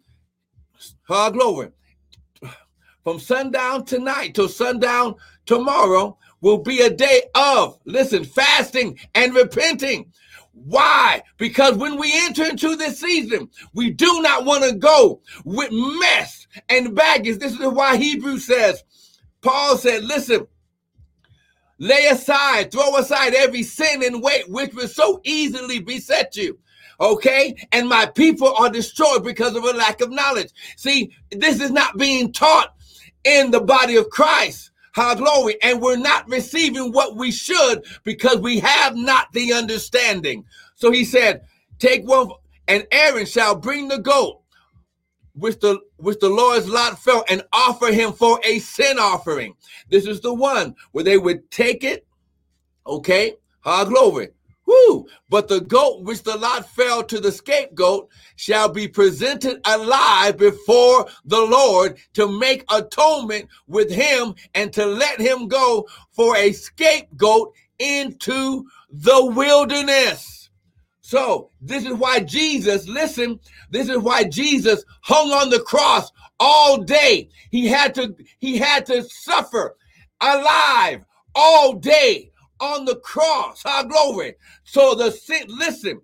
Oh, 1.09 1.31
glory. 1.31 1.71
From 3.09 3.19
sundown 3.19 3.87
tonight 3.87 4.35
till 4.35 4.51
sundown 4.51 5.15
tomorrow 5.47 6.19
will 6.43 6.59
be 6.59 6.83
a 6.83 6.91
day 6.91 7.23
of, 7.35 7.79
listen, 7.87 8.23
fasting 8.23 8.99
and 9.15 9.35
repenting. 9.35 10.13
Why? 10.53 11.23
Because 11.39 11.79
when 11.79 11.99
we 11.99 12.13
enter 12.13 12.45
into 12.45 12.77
this 12.77 13.01
season, 13.01 13.49
we 13.73 13.89
do 13.89 14.21
not 14.21 14.45
want 14.45 14.65
to 14.65 14.75
go 14.75 15.23
with 15.47 15.71
mess 15.73 16.47
and 16.69 16.95
baggage. 16.95 17.39
This 17.39 17.55
is 17.55 17.67
why 17.67 17.97
Hebrew 17.97 18.37
says, 18.37 18.85
Paul 19.41 19.79
said, 19.79 20.05
listen, 20.05 20.47
lay 21.79 22.09
aside, 22.09 22.71
throw 22.71 22.95
aside 22.99 23.33
every 23.33 23.63
sin 23.63 24.05
and 24.05 24.23
weight 24.23 24.51
which 24.51 24.75
will 24.75 24.87
so 24.87 25.23
easily 25.25 25.79
beset 25.79 26.37
you. 26.37 26.59
Okay. 27.01 27.57
And 27.73 27.89
my 27.89 28.05
people 28.05 28.55
are 28.55 28.69
destroyed 28.69 29.25
because 29.25 29.57
of 29.57 29.65
a 29.65 29.73
lack 29.73 30.03
of 30.03 30.11
knowledge. 30.11 30.51
See, 30.77 31.11
this 31.31 31.59
is 31.59 31.71
not 31.71 31.97
being 31.97 32.33
taught 32.33 32.75
in 33.25 33.51
the 33.51 33.61
body 33.61 33.97
of 33.97 34.11
Christ. 34.11 34.71
How 34.93 35.15
glory. 35.15 35.57
And 35.63 35.81
we're 35.81 35.97
not 35.97 36.29
receiving 36.29 36.93
what 36.93 37.17
we 37.17 37.31
should 37.31 37.85
because 38.05 38.39
we 38.39 38.59
have 38.61 38.97
not 38.97 39.33
the 39.33 39.53
understanding. 39.53 40.45
So 40.75 40.91
he 40.91 41.05
said, 41.05 41.43
take 41.79 42.07
one 42.07 42.31
and 42.67 42.87
Aaron 42.91 43.27
shall 43.27 43.55
bring 43.55 43.89
the 43.89 43.99
goat 43.99 44.43
which 45.39 45.61
the 45.61 45.79
which 45.97 46.19
the 46.19 46.29
Lord's 46.29 46.69
lot 46.69 46.99
fell 46.99 47.25
and 47.29 47.43
offer 47.53 47.93
him 47.93 48.13
for 48.13 48.41
a 48.45 48.59
sin 48.59 48.99
offering. 48.99 49.55
This 49.89 50.07
is 50.07 50.21
the 50.21 50.35
one 50.35 50.75
where 50.93 51.05
they 51.05 51.17
would 51.17 51.51
take 51.51 51.85
it, 51.85 52.07
okay, 52.87 53.35
high 53.61 53.85
glory. 53.85 54.29
Woo! 54.69 55.07
But 55.31 55.49
the 55.49 55.63
goat 55.63 56.03
which 56.03 56.23
the 56.25 56.37
lot 56.37 56.69
fell 56.69 57.03
to 57.05 57.21
the 57.21 57.33
scapegoat 57.33 58.11
shall 58.37 58.69
be 58.69 58.87
presented 58.87 59.63
alive 59.65 60.37
before 60.37 61.07
the 61.25 61.41
Lord 61.41 61.97
to 62.13 62.29
make 62.29 62.71
atonement 62.71 63.49
with 63.67 63.91
him 63.91 64.35
and 64.55 64.71
to 64.75 64.85
let 64.85 65.19
him 65.21 65.49
go 65.49 65.89
for 66.11 66.37
a 66.37 66.53
scapegoat 66.53 67.55
into 67.79 68.67
the 68.91 69.25
wilderness. 69.35 70.51
So 71.01 71.49
this 71.63 71.87
is 71.87 71.95
why 71.95 72.21
Jesus, 72.21 72.87
listen, 72.87 73.41
this 73.71 73.89
is 73.89 73.97
why 73.97 74.25
Jesus 74.25 74.85
hung 75.01 75.31
on 75.31 75.49
the 75.49 75.61
cross 75.61 76.13
all 76.39 76.77
day. 76.77 77.31
He 77.51 77.69
had 77.69 77.95
to, 77.95 78.15
he 78.39 78.59
had 78.59 78.85
to 78.87 79.03
suffer 79.05 79.77
alive 80.21 81.07
all 81.35 81.73
day 81.73 82.33
on 82.61 82.85
the 82.85 82.97
cross. 82.97 83.63
Our 83.65 83.85
glory. 83.85 84.35
So 84.65 84.95
the 84.95 85.11
sin, 85.11 85.45
listen, 85.49 86.01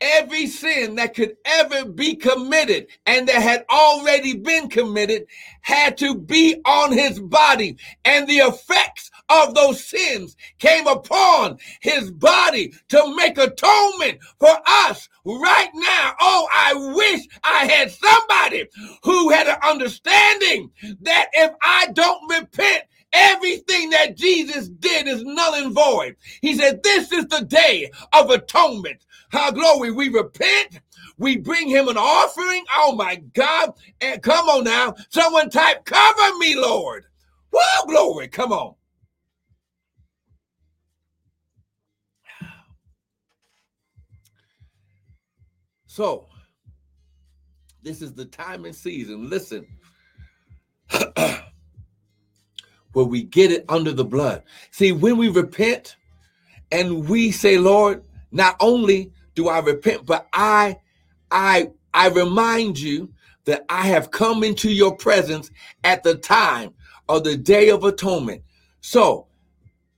every 0.00 0.46
sin 0.46 0.96
that 0.96 1.14
could 1.14 1.36
ever 1.44 1.86
be 1.86 2.14
committed 2.14 2.86
and 3.06 3.28
that 3.28 3.40
had 3.40 3.64
already 3.70 4.36
been 4.36 4.68
committed 4.68 5.24
had 5.62 5.96
to 5.98 6.14
be 6.14 6.60
on 6.66 6.92
his 6.92 7.18
body 7.20 7.76
and 8.04 8.28
the 8.28 8.38
effects 8.38 9.10
of 9.30 9.54
those 9.54 9.82
sins 9.82 10.36
came 10.58 10.86
upon 10.86 11.56
his 11.80 12.10
body 12.10 12.72
to 12.88 13.16
make 13.16 13.38
atonement 13.38 14.18
for 14.38 14.54
us 14.66 15.08
right 15.24 15.70
now. 15.74 16.14
Oh, 16.20 16.48
I 16.52 16.74
wish 16.94 17.26
I 17.42 17.64
had 17.64 17.90
somebody 17.90 18.68
who 19.02 19.30
had 19.30 19.46
an 19.46 19.56
understanding 19.62 20.70
that 21.00 21.28
if 21.32 21.52
I 21.62 21.88
don't 21.94 22.28
repent, 22.28 22.84
Everything 23.14 23.90
that 23.90 24.16
Jesus 24.16 24.68
did 24.68 25.06
is 25.06 25.22
null 25.22 25.54
and 25.54 25.72
void. 25.72 26.16
He 26.42 26.56
said, 26.56 26.82
This 26.82 27.12
is 27.12 27.26
the 27.26 27.44
day 27.44 27.90
of 28.12 28.28
atonement. 28.28 29.06
How 29.30 29.52
glory, 29.52 29.92
we 29.92 30.08
repent. 30.08 30.80
We 31.16 31.36
bring 31.36 31.68
him 31.68 31.86
an 31.86 31.96
offering. 31.96 32.64
Oh 32.74 32.96
my 32.96 33.16
God. 33.34 33.74
And 34.00 34.20
come 34.20 34.48
on 34.48 34.64
now. 34.64 34.94
Someone 35.10 35.48
type, 35.48 35.84
cover 35.84 36.36
me, 36.38 36.56
Lord. 36.56 37.06
Well, 37.52 37.86
glory. 37.86 38.26
Come 38.26 38.52
on. 38.52 38.74
So, 45.86 46.26
this 47.84 48.02
is 48.02 48.12
the 48.12 48.24
time 48.24 48.64
and 48.64 48.74
season. 48.74 49.30
Listen. 49.30 49.66
where 52.94 53.04
we 53.04 53.22
get 53.22 53.52
it 53.52 53.64
under 53.68 53.92
the 53.92 54.04
blood. 54.04 54.42
See, 54.70 54.92
when 54.92 55.16
we 55.16 55.28
repent 55.28 55.96
and 56.72 57.08
we 57.08 57.30
say, 57.30 57.58
Lord, 57.58 58.02
not 58.32 58.56
only 58.60 59.12
do 59.34 59.48
I 59.48 59.58
repent, 59.60 60.06
but 60.06 60.26
I 60.32 60.78
I 61.30 61.70
I 61.92 62.08
remind 62.08 62.78
you 62.78 63.12
that 63.44 63.64
I 63.68 63.86
have 63.88 64.10
come 64.10 64.42
into 64.42 64.70
your 64.70 64.96
presence 64.96 65.50
at 65.84 66.02
the 66.02 66.14
time 66.14 66.72
of 67.08 67.24
the 67.24 67.36
day 67.36 67.68
of 67.68 67.84
atonement. 67.84 68.42
So, 68.80 69.26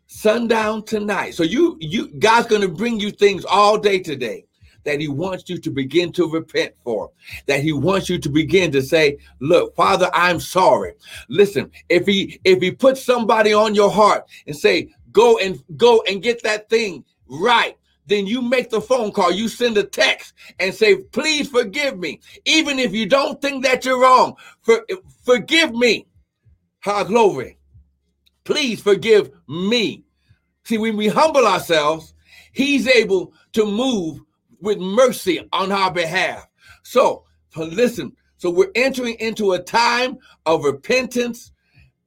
sundown 0.07 0.85
tonight. 0.85 1.35
So 1.35 1.43
you 1.43 1.77
you 1.81 2.09
God's 2.19 2.49
going 2.49 2.63
to 2.63 2.69
bring 2.69 2.99
you 2.99 3.11
things 3.11 3.45
all 3.45 3.79
day 3.79 4.01
today 4.01 4.46
that 4.87 5.01
he 5.01 5.09
wants 5.09 5.51
you 5.51 5.59
to 5.59 5.71
begin 5.71 6.13
to 6.13 6.31
repent 6.31 6.73
for, 6.83 7.11
that 7.47 7.61
he 7.61 7.73
wants 7.73 8.09
you 8.09 8.19
to 8.19 8.31
begin 8.31 8.73
to 8.73 8.81
say, 8.81 9.19
look, 9.41 9.77
Father, 9.77 10.09
I'm 10.15 10.41
sorry. 10.41 10.95
Listen, 11.29 11.71
if 11.91 12.07
he 12.07 12.41
if 12.45 12.63
he 12.63 12.71
puts 12.71 13.03
somebody 13.03 13.53
on 13.53 13.75
your 13.75 13.91
heart 13.91 14.25
and 14.47 14.57
say, 14.57 14.89
go 15.13 15.39
and 15.39 15.63
go 15.77 16.03
and 16.09 16.23
get 16.23 16.43
that 16.45 16.71
thing 16.71 17.05
right, 17.29 17.77
then 18.07 18.27
you 18.27 18.41
make 18.41 18.71
the 18.71 18.81
phone 18.81 19.13
call, 19.13 19.33
you 19.33 19.49
send 19.49 19.77
a 19.77 19.83
text 19.83 20.35
and 20.61 20.73
say, 20.73 20.97
please 20.97 21.49
forgive 21.49 21.99
me. 21.99 22.21
Even 22.45 22.79
if 22.79 22.95
you 22.95 23.07
don't 23.07 23.43
think 23.43 23.65
that 23.65 23.85
you're 23.85 24.01
wrong, 24.01 24.37
for, 24.63 24.87
forgive 25.25 25.75
me. 25.75 26.07
Ha 26.81 27.03
glory. 27.03 27.59
Please 28.45 28.81
forgive 28.81 29.33
me. 29.49 30.05
See, 30.65 30.79
when 30.79 30.97
we 30.97 31.09
humble 31.09 31.47
ourselves, 31.47 32.15
he's 32.53 32.87
able 32.87 33.33
to 33.55 33.67
move 33.67 34.21
with 34.61 34.79
mercy 34.79 35.47
on 35.53 35.73
our 35.73 35.91
behalf. 35.91 36.47
So, 36.83 37.25
listen, 37.57 38.17
So 38.39 38.51
we're 38.51 38.71
entering 38.75 39.15
into 39.15 39.53
a 39.53 39.59
time 39.59 40.19
of 40.45 40.65
repentance, 40.65 41.53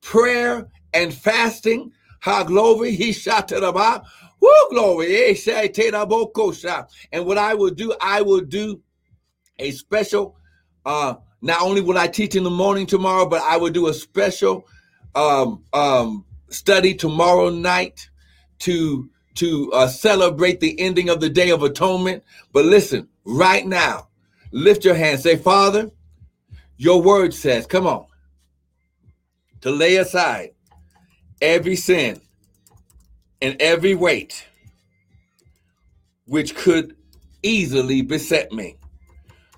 prayer, 0.01 0.69
and 0.93 1.13
fasting. 1.13 1.91
Ha 2.21 2.43
glory, 2.43 2.95
he 2.95 3.11
shot 3.11 3.47
to 3.49 3.59
the 3.59 3.71
bar. 3.71 4.03
Woo, 4.39 4.51
glory. 4.69 5.35
And 7.11 7.25
what 7.25 7.37
I 7.37 7.53
will 7.53 7.71
do, 7.71 7.93
I 8.01 8.21
will 8.21 8.41
do 8.41 8.81
a 9.57 9.71
special, 9.71 10.37
uh, 10.85 11.15
not 11.41 11.61
only 11.61 11.81
will 11.81 11.97
I 11.97 12.07
teach 12.07 12.35
in 12.35 12.43
the 12.43 12.49
morning 12.49 12.85
tomorrow, 12.85 13.27
but 13.27 13.41
I 13.41 13.57
will 13.57 13.71
do 13.71 13.87
a 13.87 13.93
special 13.93 14.67
um, 15.15 15.63
um, 15.73 16.25
study 16.49 16.93
tomorrow 16.93 17.49
night 17.49 18.09
to 18.59 19.09
to 19.39 19.71
uh, 19.71 19.87
celebrate 19.87 20.59
the 20.59 20.77
ending 20.81 21.07
of 21.07 21.21
the 21.21 21.29
Day 21.29 21.49
of 21.49 21.63
Atonement. 21.63 22.23
But 22.51 22.65
listen, 22.65 23.07
right 23.23 23.65
now, 23.65 24.09
lift 24.51 24.83
your 24.83 24.95
hand. 24.95 25.21
Say, 25.21 25.37
Father, 25.37 25.91
your 26.75 27.01
word 27.01 27.33
says, 27.33 27.65
come 27.65 27.87
on, 27.87 28.05
to 29.61 29.71
lay 29.71 29.95
aside 29.95 30.51
every 31.41 31.77
sin 31.77 32.19
and 33.41 33.55
every 33.61 33.95
weight 33.95 34.45
which 36.25 36.53
could 36.53 36.97
easily 37.41 38.01
beset 38.01 38.51
me. 38.51 38.75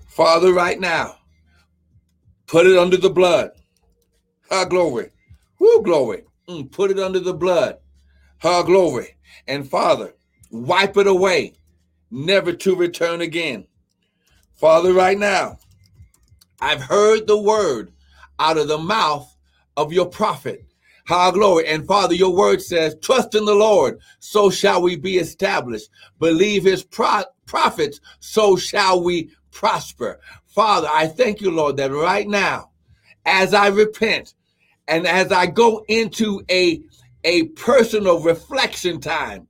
Father, 0.06 0.52
right 0.52 0.78
now, 0.78 1.16
put 2.46 2.66
it 2.66 2.78
under 2.78 2.96
the 2.96 3.10
blood. 3.10 3.50
Ah, 4.48 4.64
glory. 4.64 5.10
Woo, 5.58 5.82
glory. 5.82 6.22
Mm, 6.48 6.70
put 6.70 6.92
it 6.92 7.00
under 7.00 7.18
the 7.18 7.34
blood. 7.34 7.78
Ah, 8.44 8.62
glory. 8.62 9.16
And 9.46 9.68
Father, 9.68 10.14
wipe 10.50 10.96
it 10.96 11.06
away, 11.06 11.54
never 12.10 12.52
to 12.52 12.74
return 12.74 13.20
again. 13.20 13.66
Father, 14.54 14.92
right 14.92 15.18
now, 15.18 15.58
I've 16.60 16.82
heard 16.82 17.26
the 17.26 17.38
word 17.40 17.92
out 18.38 18.58
of 18.58 18.68
the 18.68 18.78
mouth 18.78 19.36
of 19.76 19.92
your 19.92 20.06
prophet. 20.06 20.64
High 21.06 21.32
glory. 21.32 21.66
And 21.66 21.86
Father, 21.86 22.14
your 22.14 22.34
word 22.34 22.62
says, 22.62 22.96
trust 23.02 23.34
in 23.34 23.44
the 23.44 23.54
Lord, 23.54 23.98
so 24.20 24.50
shall 24.50 24.80
we 24.80 24.96
be 24.96 25.18
established. 25.18 25.90
Believe 26.20 26.62
his 26.62 26.84
pro- 26.84 27.24
prophets, 27.46 28.00
so 28.20 28.56
shall 28.56 29.02
we 29.02 29.30
prosper. 29.50 30.20
Father, 30.46 30.88
I 30.90 31.08
thank 31.08 31.40
you, 31.40 31.50
Lord, 31.50 31.76
that 31.78 31.90
right 31.90 32.28
now, 32.28 32.70
as 33.26 33.52
I 33.54 33.68
repent 33.68 34.34
and 34.86 35.06
as 35.06 35.32
I 35.32 35.46
go 35.46 35.84
into 35.88 36.44
a, 36.50 36.82
a 37.24 37.44
personal 37.48 38.20
reflection 38.20 39.00
time, 39.00 39.48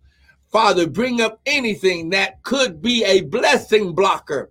Father, 0.51 0.87
bring 0.87 1.21
up 1.21 1.41
anything 1.47 2.11
that 2.11 2.43
could 2.43 2.83
be 2.83 3.05
a 3.05 3.23
blessing 3.23 3.95
blocker 3.95 4.51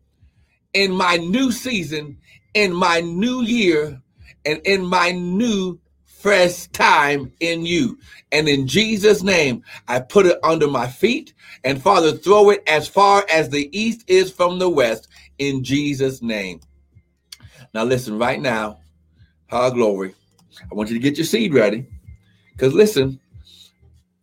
in 0.74 0.92
my 0.92 1.18
new 1.18 1.52
season, 1.52 2.18
in 2.54 2.74
my 2.74 3.02
new 3.02 3.42
year, 3.42 4.02
and 4.46 4.60
in 4.66 4.86
my 4.86 5.12
new 5.12 5.80
fresh 6.06 6.68
time 6.68 7.32
in 7.40 7.66
you. 7.66 7.98
And 8.32 8.48
in 8.48 8.68
Jesus' 8.68 9.24
name, 9.24 9.64
I 9.88 10.00
put 10.00 10.26
it 10.26 10.40
under 10.44 10.68
my 10.68 10.88
feet. 10.88 11.34
And 11.64 11.82
Father, 11.82 12.12
throw 12.12 12.50
it 12.50 12.64
as 12.68 12.88
far 12.88 13.26
as 13.32 13.50
the 13.50 13.70
east 13.78 14.04
is 14.08 14.32
from 14.32 14.60
the 14.60 14.70
west 14.70 15.08
in 15.38 15.64
Jesus' 15.64 16.22
name. 16.22 16.62
Now, 17.74 17.84
listen, 17.84 18.18
right 18.18 18.40
now, 18.40 18.80
our 19.52 19.72
glory. 19.72 20.14
I 20.72 20.76
want 20.76 20.90
you 20.90 20.96
to 20.96 21.02
get 21.02 21.18
your 21.18 21.26
seed 21.26 21.54
ready. 21.54 21.88
Because 22.54 22.74
listen, 22.74 23.20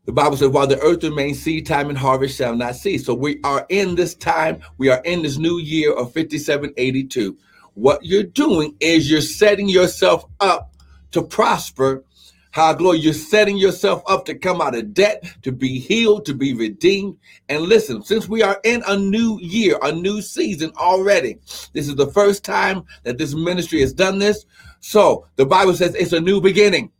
the 0.08 0.12
Bible 0.12 0.38
says, 0.38 0.48
while 0.48 0.66
the 0.66 0.80
earth 0.80 1.04
remains, 1.04 1.38
seed 1.38 1.66
time 1.66 1.90
and 1.90 1.98
harvest 1.98 2.38
shall 2.38 2.56
not 2.56 2.76
cease. 2.76 3.04
So 3.04 3.12
we 3.12 3.40
are 3.44 3.66
in 3.68 3.94
this 3.94 4.14
time, 4.14 4.60
we 4.78 4.88
are 4.88 5.02
in 5.04 5.20
this 5.20 5.36
new 5.36 5.58
year 5.58 5.92
of 5.92 6.14
5782. 6.14 7.36
What 7.74 8.02
you're 8.02 8.22
doing 8.22 8.74
is 8.80 9.10
you're 9.10 9.20
setting 9.20 9.68
yourself 9.68 10.24
up 10.40 10.74
to 11.10 11.22
prosper. 11.22 12.04
How 12.52 12.72
glory, 12.72 13.00
you're 13.00 13.12
setting 13.12 13.58
yourself 13.58 14.02
up 14.08 14.24
to 14.24 14.34
come 14.34 14.62
out 14.62 14.74
of 14.74 14.94
debt, 14.94 15.22
to 15.42 15.52
be 15.52 15.78
healed, 15.78 16.24
to 16.24 16.34
be 16.34 16.54
redeemed. 16.54 17.18
And 17.50 17.64
listen, 17.64 18.02
since 18.02 18.28
we 18.28 18.42
are 18.42 18.58
in 18.64 18.82
a 18.88 18.96
new 18.96 19.38
year, 19.40 19.78
a 19.82 19.92
new 19.92 20.22
season 20.22 20.72
already, 20.78 21.38
this 21.74 21.86
is 21.86 21.96
the 21.96 22.10
first 22.10 22.44
time 22.44 22.82
that 23.02 23.18
this 23.18 23.34
ministry 23.34 23.82
has 23.82 23.92
done 23.92 24.18
this. 24.18 24.46
So 24.80 25.26
the 25.36 25.44
Bible 25.44 25.74
says 25.74 25.94
it's 25.94 26.14
a 26.14 26.20
new 26.20 26.40
beginning. 26.40 26.90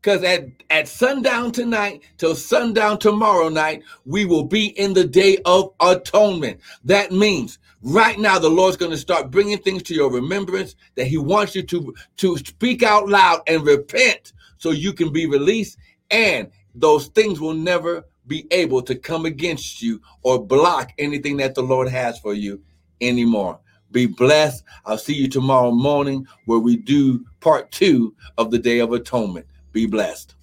because 0.00 0.22
at, 0.24 0.46
at 0.70 0.88
sundown 0.88 1.52
tonight 1.52 2.02
till 2.16 2.34
sundown 2.34 2.98
tomorrow 2.98 3.48
night, 3.48 3.82
we 4.06 4.24
will 4.24 4.44
be 4.44 4.68
in 4.78 4.94
the 4.94 5.04
day 5.04 5.38
of 5.44 5.72
atonement. 5.80 6.60
That 6.84 7.12
means 7.12 7.58
right 7.82 8.18
now 8.18 8.38
the 8.38 8.48
Lord's 8.48 8.76
going 8.76 8.92
to 8.92 8.96
start 8.96 9.30
bringing 9.30 9.58
things 9.58 9.82
to 9.84 9.94
your 9.94 10.10
remembrance 10.10 10.74
that 10.94 11.06
He 11.06 11.18
wants 11.18 11.54
you 11.54 11.62
to, 11.64 11.94
to 12.16 12.38
speak 12.38 12.82
out 12.82 13.08
loud 13.08 13.40
and 13.46 13.64
repent 13.64 14.32
so 14.56 14.70
you 14.70 14.92
can 14.92 15.12
be 15.12 15.26
released. 15.26 15.78
And 16.10 16.50
those 16.74 17.08
things 17.08 17.40
will 17.40 17.54
never 17.54 18.04
be 18.26 18.46
able 18.52 18.80
to 18.82 18.94
come 18.94 19.26
against 19.26 19.82
you 19.82 20.00
or 20.22 20.44
block 20.44 20.92
anything 20.98 21.36
that 21.38 21.54
the 21.54 21.62
Lord 21.62 21.88
has 21.88 22.18
for 22.18 22.32
you 22.32 22.62
anymore. 23.00 23.58
Be 23.90 24.06
blessed. 24.06 24.62
I'll 24.86 24.98
see 24.98 25.14
you 25.14 25.28
tomorrow 25.28 25.72
morning 25.72 26.26
where 26.44 26.60
we 26.60 26.76
do 26.76 27.24
part 27.40 27.72
two 27.72 28.14
of 28.38 28.50
the 28.50 28.58
Day 28.58 28.78
of 28.78 28.92
Atonement. 28.92 29.46
Be 29.72 29.86
blessed. 29.86 30.34